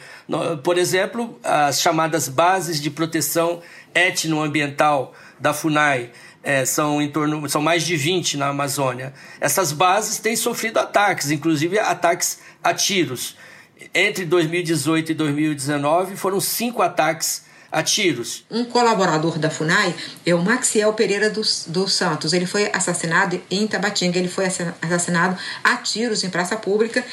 Por 0.62 0.76
exemplo, 0.76 1.40
as 1.42 1.80
chamadas 1.80 2.28
bases 2.28 2.78
de 2.78 2.90
proteção 2.90 3.62
etnoambiental 3.94 5.14
da 5.40 5.54
FUNAI, 5.54 6.10
é, 6.44 6.64
são 6.66 7.00
em 7.00 7.10
torno 7.10 7.48
são 7.48 7.62
mais 7.62 7.84
de 7.84 7.96
20 7.96 8.36
na 8.36 8.48
Amazônia. 8.48 9.14
Essas 9.40 9.72
bases 9.72 10.18
têm 10.18 10.36
sofrido 10.36 10.78
ataques, 10.78 11.30
inclusive 11.30 11.78
ataques 11.78 12.38
a 12.62 12.74
tiros. 12.74 13.36
Entre 13.94 14.24
2018 14.24 15.12
e 15.12 15.14
2019 15.14 16.16
foram 16.16 16.38
cinco 16.38 16.82
ataques 16.82 17.44
a 17.74 17.82
tiros. 17.82 18.44
Um 18.48 18.64
colaborador 18.64 19.36
da 19.36 19.50
FUNAI 19.50 19.94
é 20.24 20.32
o 20.32 20.40
Maxiel 20.40 20.92
Pereira 20.92 21.28
dos, 21.28 21.64
dos 21.66 21.92
Santos. 21.92 22.32
Ele 22.32 22.46
foi 22.46 22.70
assassinado 22.72 23.42
em 23.50 23.66
Tabatinga, 23.66 24.16
ele 24.16 24.28
foi 24.28 24.46
assassinado 24.46 25.36
a 25.62 25.76
tiros 25.78 26.22
em 26.22 26.30
praça 26.30 26.56
pública. 26.56 27.04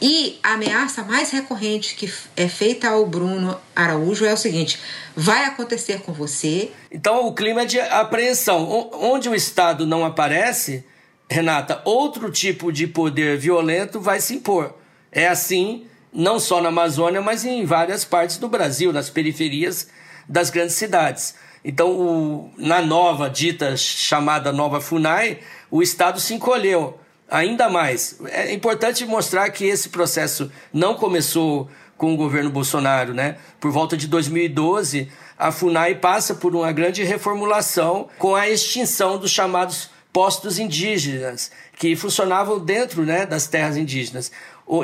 E 0.00 0.38
a 0.40 0.52
ameaça 0.52 1.02
mais 1.02 1.30
recorrente 1.32 1.96
que 1.96 2.10
é 2.36 2.48
feita 2.48 2.88
ao 2.88 3.04
Bruno 3.04 3.60
Araújo 3.74 4.24
é 4.24 4.32
o 4.32 4.36
seguinte: 4.36 4.78
vai 5.16 5.44
acontecer 5.46 6.00
com 6.02 6.12
você. 6.12 6.70
Então 6.92 7.26
o 7.26 7.34
clima 7.34 7.62
é 7.62 7.66
de 7.66 7.80
apreensão. 7.80 8.90
Onde 8.92 9.28
o 9.28 9.34
Estado 9.34 9.84
não 9.84 10.04
aparece, 10.04 10.84
Renata, 11.28 11.82
outro 11.84 12.30
tipo 12.30 12.70
de 12.70 12.86
poder 12.86 13.36
violento 13.36 14.00
vai 14.00 14.20
se 14.20 14.34
impor. 14.34 14.76
É 15.10 15.26
assim 15.26 15.86
não 16.12 16.38
só 16.38 16.62
na 16.62 16.68
Amazônia, 16.68 17.20
mas 17.20 17.44
em 17.44 17.64
várias 17.64 18.04
partes 18.04 18.36
do 18.36 18.48
Brasil, 18.48 18.92
nas 18.92 19.10
periferias 19.10 19.88
das 20.28 20.50
grandes 20.50 20.74
cidades. 20.74 21.34
Então, 21.64 21.90
o, 21.92 22.50
na 22.58 22.82
nova, 22.82 23.30
dita 23.30 23.76
chamada 23.76 24.52
nova 24.52 24.80
FUNAI, 24.80 25.40
o 25.70 25.82
Estado 25.82 26.20
se 26.20 26.34
encolheu 26.34 26.98
ainda 27.30 27.68
mais. 27.68 28.18
É 28.26 28.52
importante 28.52 29.04
mostrar 29.06 29.48
que 29.50 29.64
esse 29.64 29.88
processo 29.88 30.52
não 30.72 30.94
começou 30.94 31.68
com 31.96 32.12
o 32.12 32.16
governo 32.16 32.50
Bolsonaro, 32.50 33.14
né? 33.14 33.36
Por 33.60 33.70
volta 33.70 33.96
de 33.96 34.06
2012, 34.06 35.10
a 35.38 35.50
FUNAI 35.50 35.96
passa 35.96 36.34
por 36.34 36.54
uma 36.54 36.70
grande 36.72 37.02
reformulação 37.02 38.08
com 38.18 38.34
a 38.34 38.48
extinção 38.48 39.18
dos 39.18 39.30
chamados 39.30 39.90
postos 40.12 40.58
indígenas, 40.58 41.50
que 41.76 41.96
funcionavam 41.96 42.58
dentro 42.58 43.04
né, 43.04 43.26
das 43.26 43.48
terras 43.48 43.76
indígenas. 43.76 44.30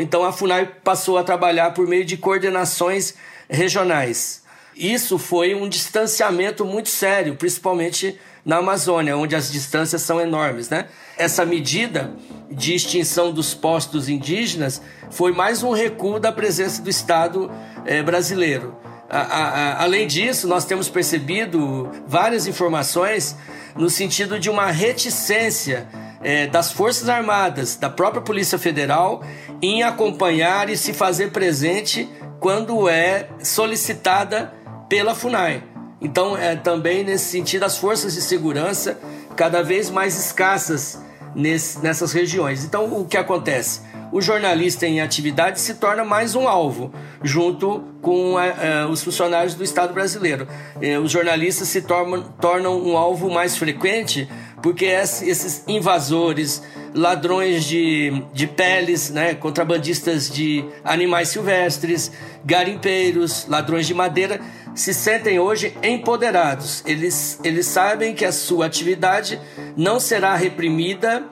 Então 0.01 0.25
a 0.25 0.33
FUNAI 0.33 0.67
passou 0.83 1.19
a 1.19 1.25
trabalhar 1.25 1.73
por 1.73 1.87
meio 1.87 2.05
de 2.05 2.17
coordenações 2.17 3.15
regionais. 3.49 4.40
Isso 4.81 5.19
foi 5.19 5.55
um 5.55 5.69
distanciamento 5.69 6.65
muito 6.65 6.89
sério, 6.89 7.37
principalmente 7.37 8.19
na 8.43 8.57
Amazônia, 8.57 9.15
onde 9.15 9.37
as 9.37 9.53
distâncias 9.53 10.01
são 10.01 10.19
enormes. 10.19 10.71
Né? 10.71 10.87
Essa 11.19 11.45
medida 11.45 12.15
de 12.51 12.75
extinção 12.75 13.31
dos 13.31 13.53
postos 13.53 14.09
indígenas 14.09 14.81
foi 15.11 15.33
mais 15.33 15.63
um 15.63 15.73
recuo 15.73 16.19
da 16.19 16.33
presença 16.33 16.81
do 16.81 16.89
Estado 16.89 17.51
eh, 17.85 18.03
brasileiro. 18.03 18.75
A, 19.11 19.19
a, 19.19 19.49
a, 19.49 19.83
além 19.83 20.07
disso, 20.07 20.49
nós 20.49 20.65
temos 20.65 20.89
percebido 20.89 21.91
várias 22.07 22.47
informações 22.47 23.37
no 23.77 23.91
sentido 23.91 24.39
de 24.39 24.49
uma 24.49 24.71
reticência 24.71 25.87
eh, 26.25 26.47
das 26.47 26.73
Forças 26.73 27.07
Armadas, 27.07 27.77
da 27.77 27.91
própria 27.91 28.23
Polícia 28.23 28.59
Federal, 28.59 29.23
em 29.61 29.83
acompanhar 29.83 30.71
e 30.71 30.77
se 30.77 30.95
fazer 30.95 31.33
presente 31.33 32.09
quando 32.41 32.89
é 32.89 33.29
solicitada 33.43 34.59
pela 34.91 35.15
FUNAI. 35.15 35.63
Então, 36.01 36.37
é 36.37 36.57
também 36.57 37.05
nesse 37.05 37.27
sentido, 37.27 37.63
as 37.63 37.79
forças 37.79 38.15
de 38.15 38.21
segurança 38.21 38.99
cada 39.37 39.63
vez 39.63 39.89
mais 39.89 40.19
escassas 40.19 41.01
nesse, 41.35 41.79
nessas 41.79 42.13
regiões. 42.13 42.65
Então, 42.65 43.01
o 43.01 43.05
que 43.05 43.17
acontece? 43.17 43.83
O 44.13 44.21
jornalista 44.21 44.87
em 44.87 45.01
atividade 45.01 45.61
se 45.61 45.75
torna 45.75 46.05
mais 46.05 46.35
um 46.35 46.49
alvo, 46.49 46.93
junto 47.23 47.85
com 48.03 48.37
a, 48.37 48.83
a, 48.83 48.89
os 48.89 49.05
funcionários 49.05 49.55
do 49.55 49.63
Estado 49.63 49.95
brasileiro. 49.95 50.49
E, 50.83 50.97
os 50.97 51.13
jornalistas 51.13 51.69
se 51.69 51.83
tornam, 51.83 52.23
tornam 52.41 52.77
um 52.83 52.97
alvo 52.97 53.31
mais 53.31 53.57
frequente 53.57 54.29
porque 54.63 54.85
esses 54.85 55.65
invasores, 55.67 56.63
ladrões 56.95 57.65
de, 57.65 58.23
de 58.33 58.47
peles, 58.47 59.11
né, 59.11 59.35
contrabandistas 59.35 60.29
de 60.31 60.65
animais 60.85 61.29
silvestres, 61.29 62.13
garimpeiros, 62.45 63.47
ladrões 63.49 63.87
de 63.87 63.95
madeira, 63.95 64.41
se 64.75 64.95
sentem 64.95 65.39
hoje 65.39 65.77
empoderados. 65.83 66.83
Eles, 66.87 67.41
eles 67.43 67.67
sabem 67.67 68.15
que 68.15 68.25
a 68.25 68.33
sua 68.33 68.67
atividade 68.67 69.41
não 69.77 70.01
será 70.01 70.35
reprimida 70.35 71.25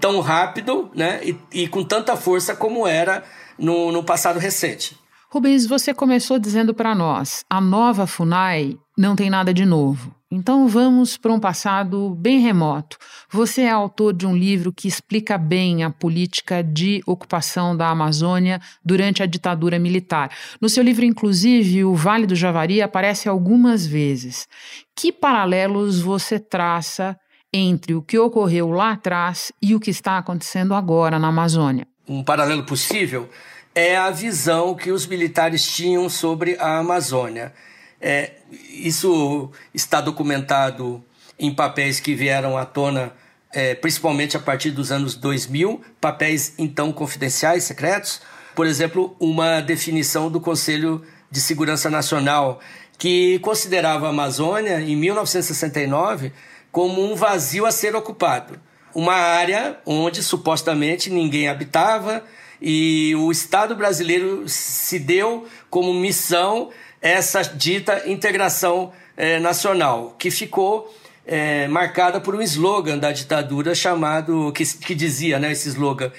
tão 0.00 0.20
rápido 0.20 0.90
né, 0.94 1.20
e, 1.22 1.38
e 1.52 1.68
com 1.68 1.84
tanta 1.84 2.16
força 2.16 2.54
como 2.54 2.86
era 2.86 3.24
no, 3.58 3.90
no 3.92 4.02
passado 4.04 4.38
recente. 4.38 4.96
Rubens, 5.30 5.66
você 5.66 5.92
começou 5.92 6.38
dizendo 6.38 6.72
para 6.72 6.94
nós: 6.94 7.44
a 7.50 7.60
nova 7.60 8.06
FUNAI 8.06 8.76
não 8.96 9.14
tem 9.14 9.28
nada 9.28 9.52
de 9.52 9.66
novo. 9.66 10.14
Então 10.30 10.68
vamos 10.68 11.16
para 11.16 11.32
um 11.32 11.40
passado 11.40 12.14
bem 12.14 12.40
remoto. 12.40 12.98
Você 13.30 13.62
é 13.62 13.70
autor 13.70 14.12
de 14.12 14.26
um 14.26 14.36
livro 14.36 14.70
que 14.70 14.86
explica 14.86 15.38
bem 15.38 15.82
a 15.82 15.90
política 15.90 16.62
de 16.62 17.00
ocupação 17.06 17.74
da 17.74 17.88
Amazônia 17.88 18.60
durante 18.84 19.22
a 19.22 19.26
ditadura 19.26 19.78
militar. 19.78 20.30
No 20.60 20.68
seu 20.68 20.84
livro, 20.84 21.02
inclusive, 21.02 21.82
o 21.82 21.94
Vale 21.94 22.26
do 22.26 22.36
Javari 22.36 22.82
aparece 22.82 23.26
algumas 23.26 23.86
vezes. 23.86 24.46
Que 24.94 25.10
paralelos 25.10 25.98
você 25.98 26.38
traça 26.38 27.18
entre 27.50 27.94
o 27.94 28.02
que 28.02 28.18
ocorreu 28.18 28.70
lá 28.70 28.92
atrás 28.92 29.50
e 29.62 29.74
o 29.74 29.80
que 29.80 29.90
está 29.90 30.18
acontecendo 30.18 30.74
agora 30.74 31.18
na 31.18 31.28
Amazônia? 31.28 31.86
Um 32.06 32.22
paralelo 32.22 32.64
possível 32.64 33.30
é 33.74 33.96
a 33.96 34.10
visão 34.10 34.74
que 34.74 34.90
os 34.90 35.06
militares 35.06 35.74
tinham 35.74 36.06
sobre 36.10 36.54
a 36.58 36.78
Amazônia. 36.78 37.54
É, 38.00 38.32
isso 38.72 39.50
está 39.74 40.00
documentado 40.00 41.04
em 41.38 41.54
papéis 41.54 42.00
que 42.00 42.14
vieram 42.14 42.56
à 42.56 42.64
tona 42.64 43.12
é, 43.52 43.74
principalmente 43.74 44.36
a 44.36 44.40
partir 44.40 44.70
dos 44.70 44.92
anos 44.92 45.14
2000, 45.14 45.80
papéis 46.00 46.54
então 46.58 46.92
confidenciais, 46.92 47.64
secretos. 47.64 48.20
Por 48.54 48.66
exemplo, 48.66 49.16
uma 49.18 49.60
definição 49.60 50.30
do 50.30 50.40
Conselho 50.40 51.02
de 51.30 51.40
Segurança 51.40 51.88
Nacional 51.88 52.60
que 52.98 53.38
considerava 53.38 54.06
a 54.06 54.10
Amazônia, 54.10 54.80
em 54.80 54.96
1969, 54.96 56.32
como 56.72 57.00
um 57.00 57.14
vazio 57.14 57.64
a 57.64 57.70
ser 57.70 57.94
ocupado. 57.94 58.60
Uma 58.92 59.14
área 59.14 59.78
onde 59.86 60.22
supostamente 60.22 61.08
ninguém 61.08 61.48
habitava 61.48 62.24
e 62.60 63.14
o 63.14 63.30
Estado 63.30 63.76
brasileiro 63.76 64.48
se 64.48 64.98
deu 64.98 65.46
como 65.70 65.94
missão 65.94 66.70
essa 67.00 67.42
dita 67.42 68.08
integração 68.08 68.92
eh, 69.16 69.38
nacional, 69.38 70.14
que 70.18 70.30
ficou 70.30 70.92
eh, 71.26 71.68
marcada 71.68 72.20
por 72.20 72.34
um 72.34 72.42
slogan 72.42 72.98
da 72.98 73.12
ditadura 73.12 73.74
chamado, 73.74 74.52
que, 74.52 74.64
que 74.64 74.94
dizia, 74.94 75.38
né, 75.38 75.52
esse 75.52 75.68
slogan, 75.68 76.10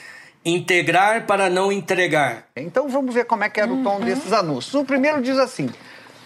integrar 0.44 1.26
para 1.26 1.50
não 1.50 1.72
entregar. 1.72 2.46
Então 2.56 2.88
vamos 2.88 3.14
ver 3.14 3.26
como 3.26 3.44
é 3.44 3.50
que 3.50 3.60
era 3.60 3.72
o 3.72 3.84
tom 3.84 3.96
uhum. 3.96 4.06
desses 4.06 4.32
anúncios. 4.32 4.74
O 4.74 4.86
primeiro 4.86 5.22
diz 5.22 5.38
assim, 5.38 5.70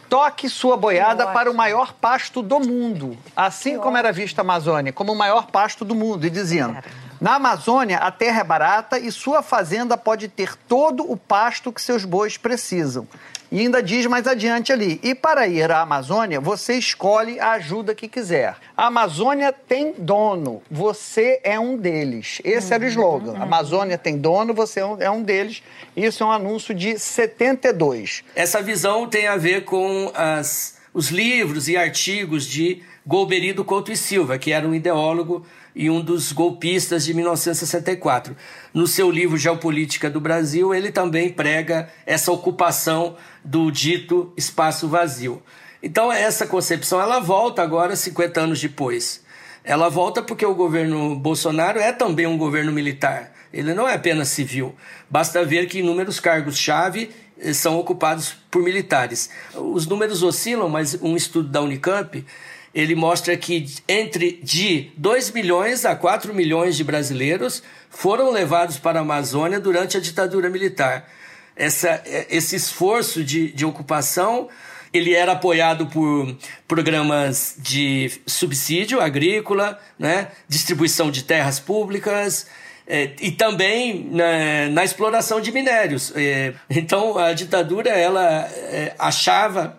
toque 0.08 0.48
sua 0.48 0.78
boiada 0.78 1.28
para 1.28 1.50
o 1.50 1.54
maior 1.54 1.94
pasto 1.94 2.42
do 2.42 2.60
mundo, 2.60 3.18
assim 3.36 3.78
como 3.80 3.98
era 3.98 4.12
vista 4.12 4.42
a 4.42 4.44
Amazônia, 4.44 4.94
como 4.94 5.12
o 5.12 5.16
maior 5.16 5.48
pasto 5.48 5.84
do 5.84 5.96
mundo, 5.96 6.26
e 6.26 6.30
dizendo... 6.30 6.78
Na 7.22 7.36
Amazônia, 7.36 8.00
a 8.00 8.12
terra 8.12 8.42
é 8.42 8.44
barata 8.44 9.00
e 9.00 9.10
sua 9.10 9.42
fazenda 9.42 9.96
pode 9.96 10.28
ter 10.28 10.58
todo 10.68 11.10
o 11.10 11.16
pasto 11.16 11.72
que 11.72 11.82
seus 11.82 12.04
bois 12.04 12.36
precisam. 12.36 13.08
E 13.54 13.60
ainda 13.60 13.84
diz 13.84 14.08
mais 14.08 14.26
adiante 14.26 14.74
ali: 14.74 15.00
e 15.04 15.14
para 15.14 15.48
ir 15.48 15.70
à 15.70 15.82
Amazônia, 15.82 16.40
você 16.40 16.74
escolhe 16.74 17.40
a 17.40 17.52
ajuda 17.52 17.94
que 17.94 18.08
quiser. 18.08 18.56
A 18.76 18.88
Amazônia 18.88 19.54
tem 19.54 19.94
dono, 19.96 20.60
você 20.72 21.40
é 21.44 21.60
um 21.60 21.78
deles. 21.78 22.42
Esse 22.44 22.70
uhum, 22.70 22.74
era 22.74 22.84
o 22.84 22.88
slogan. 22.88 23.32
Uhum. 23.34 23.44
Amazônia 23.44 23.96
tem 23.96 24.18
dono, 24.18 24.56
você 24.56 24.80
é 24.80 25.12
um 25.12 25.22
deles. 25.22 25.62
Isso 25.96 26.24
é 26.24 26.26
um 26.26 26.32
anúncio 26.32 26.74
de 26.74 26.98
72. 26.98 28.24
Essa 28.36 28.60
visão 28.60 29.08
tem 29.08 29.28
a 29.28 29.38
ver 29.38 29.66
com 29.66 30.12
as, 30.16 30.80
os 30.92 31.12
livros 31.12 31.68
e 31.68 31.78
artigos 31.78 32.48
de 32.48 32.82
Golberido 33.06 33.64
Couto 33.64 33.92
e 33.92 33.96
Silva, 33.96 34.40
que 34.40 34.52
era 34.52 34.68
um 34.68 34.74
ideólogo 34.74 35.46
e 35.76 35.90
um 35.90 36.02
dos 36.02 36.32
golpistas 36.32 37.06
de 37.06 37.14
1964. 37.14 38.36
No 38.74 38.88
seu 38.88 39.10
livro 39.10 39.38
Geopolítica 39.38 40.10
do 40.10 40.20
Brasil, 40.20 40.74
ele 40.74 40.92
também 40.92 41.30
prega 41.30 41.90
essa 42.06 42.32
ocupação 42.32 43.16
do 43.44 43.72
dito 43.72 44.32
espaço 44.38 44.88
vazio. 44.88 45.42
Então 45.82 46.12
essa 46.12 46.48
concepção 46.48 47.02
ela 47.02 47.20
volta 47.20 47.62
agora 47.62 47.96
50 47.96 48.40
anos 48.40 48.62
depois. 48.62 49.24
Ela 49.64 49.90
volta 49.90 50.22
porque 50.22 50.46
o 50.46 50.56
governo 50.56 51.16
Bolsonaro 51.16 51.80
é 51.80 51.92
também 51.92 52.28
um 52.28 52.38
governo 52.38 52.72
militar. 52.72 53.32
Ele 53.52 53.74
não 53.74 53.88
é 53.88 53.94
apenas 53.94 54.30
civil. 54.30 54.76
Basta 55.10 55.44
ver 55.46 55.68
que 55.68 55.80
inúmeros 55.80 56.20
cargos-chave 56.20 57.12
eh, 57.40 57.54
são 57.54 57.78
ocupados 57.78 58.36
por 58.50 58.64
militares. 58.64 59.30
Os 59.54 59.86
números 59.86 60.24
oscilam, 60.24 60.68
mas 60.68 60.98
um 61.02 61.16
estudo 61.16 61.50
da 61.50 61.62
Unicamp 61.62 62.26
ele 62.74 62.96
mostra 62.96 63.38
que 63.38 63.66
entre 63.88 64.40
de 64.44 64.92
2 64.98 65.32
milhões 65.32 65.86
a 65.86 65.96
4 65.96 66.34
milhões 66.34 66.76
de 66.76 66.84
brasileiros 66.84 67.62
foram 67.90 68.32
levados 68.32 68.78
para 68.78 69.00
a 69.00 69.02
Amazônia 69.02 69.60
durante 69.60 69.96
a 69.96 70.00
ditadura 70.00 70.50
militar. 70.50 71.08
Essa, 71.56 72.02
esse 72.30 72.56
esforço 72.56 73.24
de, 73.24 73.52
de 73.52 73.64
ocupação 73.64 74.50
ele 74.92 75.14
era 75.14 75.32
apoiado 75.32 75.88
por 75.88 76.36
programas 76.68 77.56
de 77.58 78.12
subsídio 78.28 79.02
agrícola, 79.02 79.80
né, 79.98 80.28
distribuição 80.48 81.10
de 81.10 81.24
terras 81.24 81.60
públicas 81.60 82.46
é, 82.86 83.10
e 83.20 83.32
também 83.32 84.08
na, 84.12 84.70
na, 84.70 84.84
exploração 84.84 85.42
de 85.42 85.52
minérios. 85.52 86.14
É, 86.16 86.54
então 86.70 87.18
a 87.18 87.34
ditadura 87.34 87.90
ela 87.90 88.48
é, 88.52 88.94
achava 89.00 89.78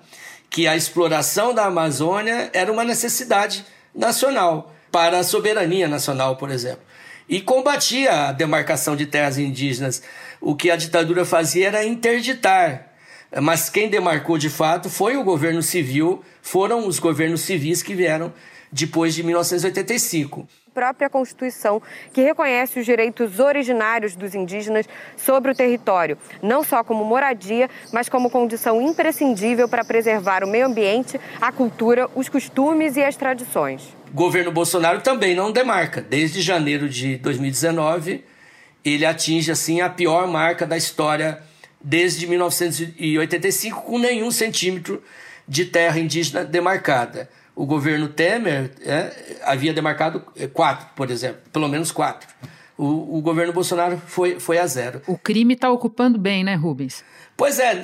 que 0.55 0.69
a 0.69 0.77
exploração 0.77 1.53
da 1.53 1.65
Amazônia 1.65 2.49
era 2.53 2.71
uma 2.71 2.85
necessidade 2.85 3.67
nacional, 3.93 4.73
para 4.93 5.19
a 5.19 5.25
soberania 5.25 5.89
nacional, 5.89 6.37
por 6.37 6.49
exemplo. 6.49 6.85
E 7.29 7.41
combatia 7.41 8.29
a 8.29 8.33
demarcação 8.33 8.95
de 8.95 9.05
terras 9.05 9.37
indígenas. 9.37 10.01
O 10.41 10.55
que 10.55 10.71
a 10.71 10.77
ditadura 10.77 11.25
fazia 11.25 11.67
era 11.67 11.85
interditar. 11.85 12.93
Mas 13.43 13.69
quem 13.69 13.91
demarcou 13.91 14.39
de 14.39 14.49
fato 14.49 14.89
foi 14.89 15.17
o 15.17 15.25
governo 15.25 15.61
civil, 15.61 16.25
foram 16.41 16.87
os 16.87 17.01
governos 17.01 17.41
civis 17.41 17.83
que 17.83 17.93
vieram 17.93 18.33
depois 18.71 19.13
de 19.13 19.25
1985 19.25 20.47
própria 20.75 21.09
Constituição, 21.09 21.81
que 22.13 22.21
reconhece 22.21 22.81
os 22.81 22.85
direitos 22.85 23.39
originários 23.39 24.17
dos 24.17 24.35
indígenas 24.35 24.87
sobre 25.17 25.53
o 25.53 25.55
território, 25.55 26.19
não 26.43 26.65
só 26.65 26.83
como 26.83 27.05
moradia, 27.05 27.71
mas 27.93 28.09
como 28.09 28.29
condição 28.29 28.83
imprescindível 28.83 29.69
para 29.69 29.85
preservar 29.85 30.43
o 30.43 30.49
meio 30.49 30.67
ambiente, 30.67 31.19
a 31.41 31.53
cultura, 31.53 32.11
os 32.15 32.29
costumes 32.29 32.97
e 32.97 33.05
as 33.05 33.17
tradições. 33.17 33.97
O 34.13 34.17
governo 34.17 34.51
Bolsonaro 34.51 35.01
também 35.01 35.35
não 35.35 35.53
demarca. 35.53 36.03
Desde 36.03 36.43
janeiro 36.43 36.89
de 36.89 37.17
2019, 37.19 38.25
ele 38.85 39.07
atinge 39.07 39.51
assim 39.51 39.81
a 39.81 39.89
pior 39.89 40.27
marca 40.27 40.67
da 40.67 40.77
história 40.77 41.41
desde 41.83 42.27
1985, 42.27 43.83
com 43.83 43.99
nenhum 43.99 44.31
centímetro 44.31 45.03
de 45.47 45.67
terra 45.67 45.99
indígena 45.99 46.45
demarcada 46.45 47.29
o 47.57 47.67
governo 47.67 48.09
Temer 48.09 48.73
é, 48.85 49.39
havia 49.43 49.73
demarcado 49.73 50.25
é, 50.37 50.47
quatro, 50.47 50.89
por 50.97 51.11
exemplo, 51.11 51.41
pelo 51.53 51.69
menos 51.69 51.93
quatro. 51.93 52.29
O, 52.77 53.19
o 53.19 53.21
governo 53.21 53.53
Bolsonaro 53.53 54.01
foi, 54.07 54.41
foi 54.41 54.59
a 54.59 54.67
zero. 54.67 55.01
O 55.07 55.17
crime 55.17 55.55
está 55.55 55.71
ocupando 55.71 56.19
bem, 56.19 56.43
né, 56.43 56.57
Rubens? 56.57 57.05
Pois 57.37 57.59
é, 57.59 57.75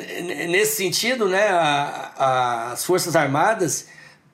nesse 0.49 0.77
sentido, 0.77 1.29
né, 1.29 1.49
a, 1.49 2.13
a, 2.17 2.73
as 2.73 2.85
Forças 2.85 3.15
Armadas 3.15 3.89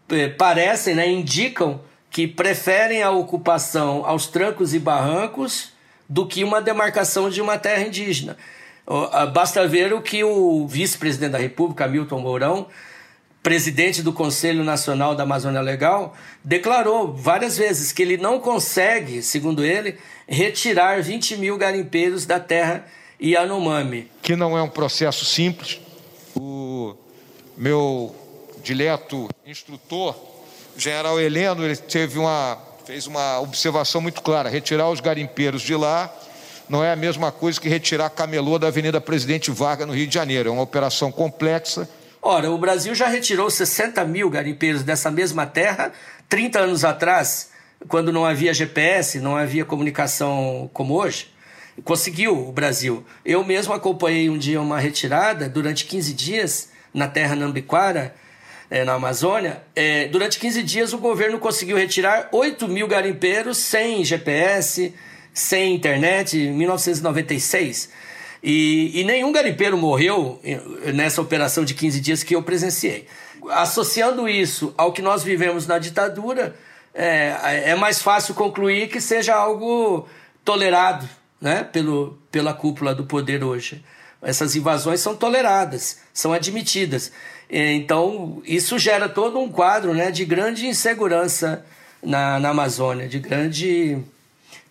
é, 0.09 0.29
parecem, 0.29 0.95
né, 0.95 1.07
indicam 1.07 1.81
que 2.11 2.27
preferem 2.27 3.03
a 3.03 3.11
ocupação 3.11 4.05
aos 4.07 4.27
trancos 4.27 4.73
e 4.73 4.79
barrancos 4.79 5.73
do 6.09 6.27
que 6.27 6.43
uma 6.45 6.63
demarcação 6.63 7.29
de 7.29 7.43
uma 7.43 7.59
terra 7.59 7.83
indígena. 7.83 8.37
Basta 9.35 9.67
ver 9.67 9.93
o 9.93 10.01
que 10.01 10.23
o 10.23 10.67
vice-presidente 10.67 11.33
da 11.33 11.39
República, 11.39 11.89
Milton 11.89 12.21
Mourão, 12.21 12.69
presidente 13.47 14.03
do 14.03 14.13
Conselho 14.13 14.65
Nacional 14.65 15.15
da 15.15 15.23
Amazônia 15.23 15.61
Legal, 15.61 16.17
declarou 16.43 17.15
várias 17.15 17.57
vezes 17.57 17.93
que 17.93 18.03
ele 18.03 18.17
não 18.17 18.41
consegue, 18.41 19.23
segundo 19.23 19.65
ele, 19.65 19.97
retirar 20.27 21.01
20 21.01 21.37
mil 21.37 21.57
garimpeiros 21.57 22.27
da 22.27 22.41
terra 22.41 22.85
Yanomami. 23.23 24.11
Que 24.21 24.35
não 24.35 24.59
é 24.59 24.63
um 24.63 24.69
processo 24.69 25.25
simples. 25.25 25.81
O 26.35 26.97
meu 27.57 28.13
dileto 28.65 29.29
instrutor, 29.47 30.17
general 30.77 31.21
Heleno, 31.21 31.65
ele 31.65 31.77
teve 31.77 32.19
uma, 32.19 32.59
fez 32.85 33.07
uma 33.07 33.39
observação 33.39 34.01
muito 34.01 34.23
clara: 34.23 34.49
retirar 34.49 34.91
os 34.91 34.99
garimpeiros 34.99 35.63
de 35.63 35.77
lá 35.77 36.13
não 36.69 36.83
é 36.83 36.91
a 36.91 36.97
mesma 36.97 37.31
coisa 37.31 37.61
que 37.61 37.69
retirar 37.69 38.11
camelô 38.11 38.59
da 38.59 38.67
Avenida 38.67 39.01
Presidente 39.01 39.53
Vargas, 39.53 39.87
no 39.87 39.95
Rio 39.95 40.09
de 40.09 40.15
Janeiro. 40.15 40.49
É 40.49 40.53
uma 40.53 40.63
operação 40.63 41.13
complexa 41.13 41.89
Ora, 42.29 42.51
o 42.51 42.59
Brasil 42.59 42.93
já 42.93 43.07
retirou 43.07 43.49
60 43.49 44.05
mil 44.05 44.29
garimpeiros 44.29 44.83
dessa 44.83 45.13
mesma 45.13 45.47
terra 45.47 45.93
30 46.29 46.59
anos 46.59 46.85
atrás, 46.85 47.53
quando 47.87 48.13
não 48.13 48.27
havia 48.27 48.53
GPS, 48.53 49.21
não 49.21 49.37
havia 49.37 49.65
comunicação 49.65 50.69
como 50.73 50.95
hoje. 50.95 51.33
Conseguiu 51.85 52.49
o 52.49 52.51
Brasil. 52.51 53.07
Eu 53.25 53.45
mesmo 53.45 53.73
acompanhei 53.73 54.29
um 54.29 54.37
dia 54.37 54.61
uma 54.61 54.81
retirada 54.81 55.49
durante 55.49 55.85
15 55.85 56.13
dias 56.15 56.71
na 56.93 57.07
terra 57.07 57.37
Nambiquara, 57.37 58.13
é, 58.69 58.83
na 58.83 58.95
Amazônia. 58.95 59.63
É, 59.77 60.09
durante 60.09 60.41
15 60.41 60.65
dias 60.65 60.93
o 60.93 60.99
governo 60.99 61.39
conseguiu 61.39 61.77
retirar 61.77 62.29
8 62.33 62.67
mil 62.67 62.89
garimpeiros 62.89 63.57
sem 63.59 64.05
GPS, 64.05 64.93
sem 65.33 65.77
internet, 65.77 66.37
em 66.37 66.53
1996. 66.53 67.89
E, 68.49 69.01
e 69.01 69.03
nenhum 69.03 69.33
garimpeiro 69.33 69.77
morreu 69.77 70.41
nessa 70.95 71.21
operação 71.21 71.65
de 71.65 71.75
15 71.75 72.01
dias 72.01 72.23
que 72.23 72.37
eu 72.37 72.45
presenciei. 72.45 73.09
Associando 73.51 74.29
isso 74.29 74.73
ao 74.79 74.93
que 74.93 75.03
nós 75.03 75.25
vivemos 75.25 75.67
na 75.67 75.81
ditadura, 75.81 76.55
é, 76.95 77.71
é 77.73 77.75
mais 77.75 78.01
fácil 78.01 78.35
concluir 78.35 78.89
que 78.89 79.01
seja 79.01 79.35
algo 79.35 80.09
tolerado 80.45 81.09
né, 81.41 81.65
pelo, 81.65 82.17
pela 82.31 82.55
cúpula 82.55 82.95
do 82.95 83.05
poder 83.05 83.43
hoje. 83.43 83.85
Essas 84.23 84.55
invasões 84.55 85.01
são 85.01 85.17
toleradas, 85.17 85.99
são 86.15 86.33
admitidas. 86.33 87.11
Então, 87.51 88.41
isso 88.45 88.79
gera 88.79 89.09
todo 89.09 89.41
um 89.41 89.51
quadro 89.51 89.93
né, 89.93 90.13
de 90.13 90.25
grande 90.25 90.69
insegurança 90.69 91.67
na, 92.01 92.39
na 92.39 92.51
Amazônia, 92.51 93.09
de 93.09 93.19
grande 93.19 93.99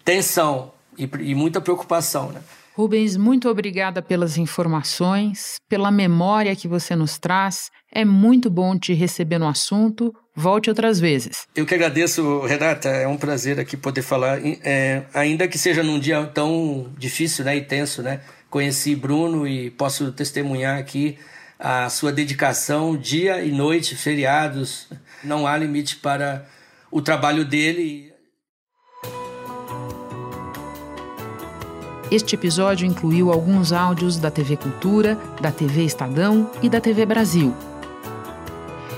tensão 0.06 0.72
e, 0.98 1.10
e 1.20 1.36
muita 1.36 1.60
preocupação. 1.60 2.32
Né? 2.32 2.40
Rubens, 2.78 3.16
muito 3.16 3.48
obrigada 3.48 4.02
pelas 4.02 4.38
informações, 4.38 5.56
pela 5.70 5.90
memória 5.90 6.54
que 6.58 6.68
você 6.68 6.94
nos 6.94 7.18
traz. 7.18 7.72
É 7.90 8.04
muito 8.04 8.50
bom 8.50 8.78
te 8.78 8.94
receber 8.94 9.40
no 9.40 9.48
assunto. 9.48 10.14
Volte 10.36 10.70
outras 10.70 11.00
vezes. 11.00 11.48
Eu 11.56 11.66
que 11.66 11.74
agradeço, 11.74 12.42
Renata. 12.42 12.90
É 12.90 13.08
um 13.08 13.16
prazer 13.16 13.62
aqui 13.62 13.78
poder 13.78 14.02
falar, 14.02 14.40
é, 14.44 15.04
ainda 15.14 15.48
que 15.48 15.58
seja 15.58 15.82
num 15.82 15.98
dia 15.98 16.26
tão 16.26 16.94
difícil 16.98 17.46
né, 17.46 17.56
e 17.56 17.62
tenso. 17.62 18.02
Né? 18.02 18.20
Conheci 18.50 18.94
Bruno 18.94 19.48
e 19.48 19.72
posso 19.72 20.12
testemunhar 20.12 20.78
aqui 20.78 21.18
a 21.58 21.90
sua 21.90 22.12
dedicação 22.12 22.98
dia 22.98 23.42
e 23.42 23.54
noite, 23.54 23.96
feriados. 23.96 24.90
Não 25.24 25.48
há 25.48 25.56
limite 25.56 25.96
para 25.96 26.46
o 26.92 27.02
trabalho 27.02 27.46
dele. 27.46 28.14
Este 32.12 32.36
episódio 32.36 32.86
incluiu 32.86 33.32
alguns 33.32 33.72
áudios 33.72 34.18
da 34.18 34.30
TV 34.30 34.56
Cultura, 34.58 35.18
da 35.41 35.52
TV 35.52 35.84
Estadão 35.84 36.50
e 36.62 36.70
da 36.70 36.80
TV 36.80 37.04
Brasil. 37.04 37.54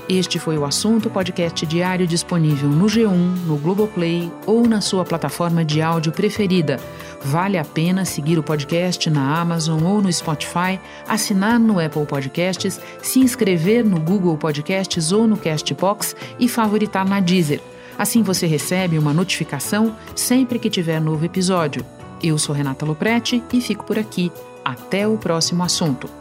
Este 0.06 0.38
foi 0.38 0.56
o 0.56 0.64
assunto 0.64 1.10
podcast 1.10 1.66
diário 1.66 2.06
disponível 2.06 2.68
no 2.68 2.86
G1, 2.86 3.46
no 3.46 3.56
Globoplay 3.56 4.30
ou 4.46 4.66
na 4.66 4.80
sua 4.80 5.04
plataforma 5.04 5.64
de 5.64 5.82
áudio 5.82 6.12
preferida. 6.12 6.78
Vale 7.22 7.58
a 7.58 7.64
pena 7.64 8.04
seguir 8.04 8.38
o 8.38 8.42
podcast 8.42 9.08
na 9.10 9.38
Amazon 9.38 9.82
ou 9.82 10.00
no 10.00 10.12
Spotify, 10.12 10.78
assinar 11.06 11.58
no 11.58 11.78
Apple 11.80 12.06
Podcasts, 12.06 12.80
se 13.02 13.20
inscrever 13.20 13.84
no 13.84 14.00
Google 14.00 14.36
Podcasts 14.36 15.12
ou 15.12 15.26
no 15.26 15.36
Castbox 15.36 16.14
e 16.38 16.48
favoritar 16.48 17.06
na 17.06 17.20
Deezer. 17.20 17.60
Assim 17.98 18.22
você 18.22 18.46
recebe 18.46 18.98
uma 18.98 19.12
notificação 19.12 19.94
sempre 20.14 20.58
que 20.58 20.70
tiver 20.70 21.00
novo 21.00 21.24
episódio. 21.24 21.84
Eu 22.22 22.38
sou 22.38 22.54
Renata 22.54 22.84
Loprete 22.84 23.42
e 23.52 23.60
fico 23.60 23.84
por 23.84 23.98
aqui. 23.98 24.32
Até 24.64 25.06
o 25.06 25.16
próximo 25.16 25.62
assunto. 25.62 26.17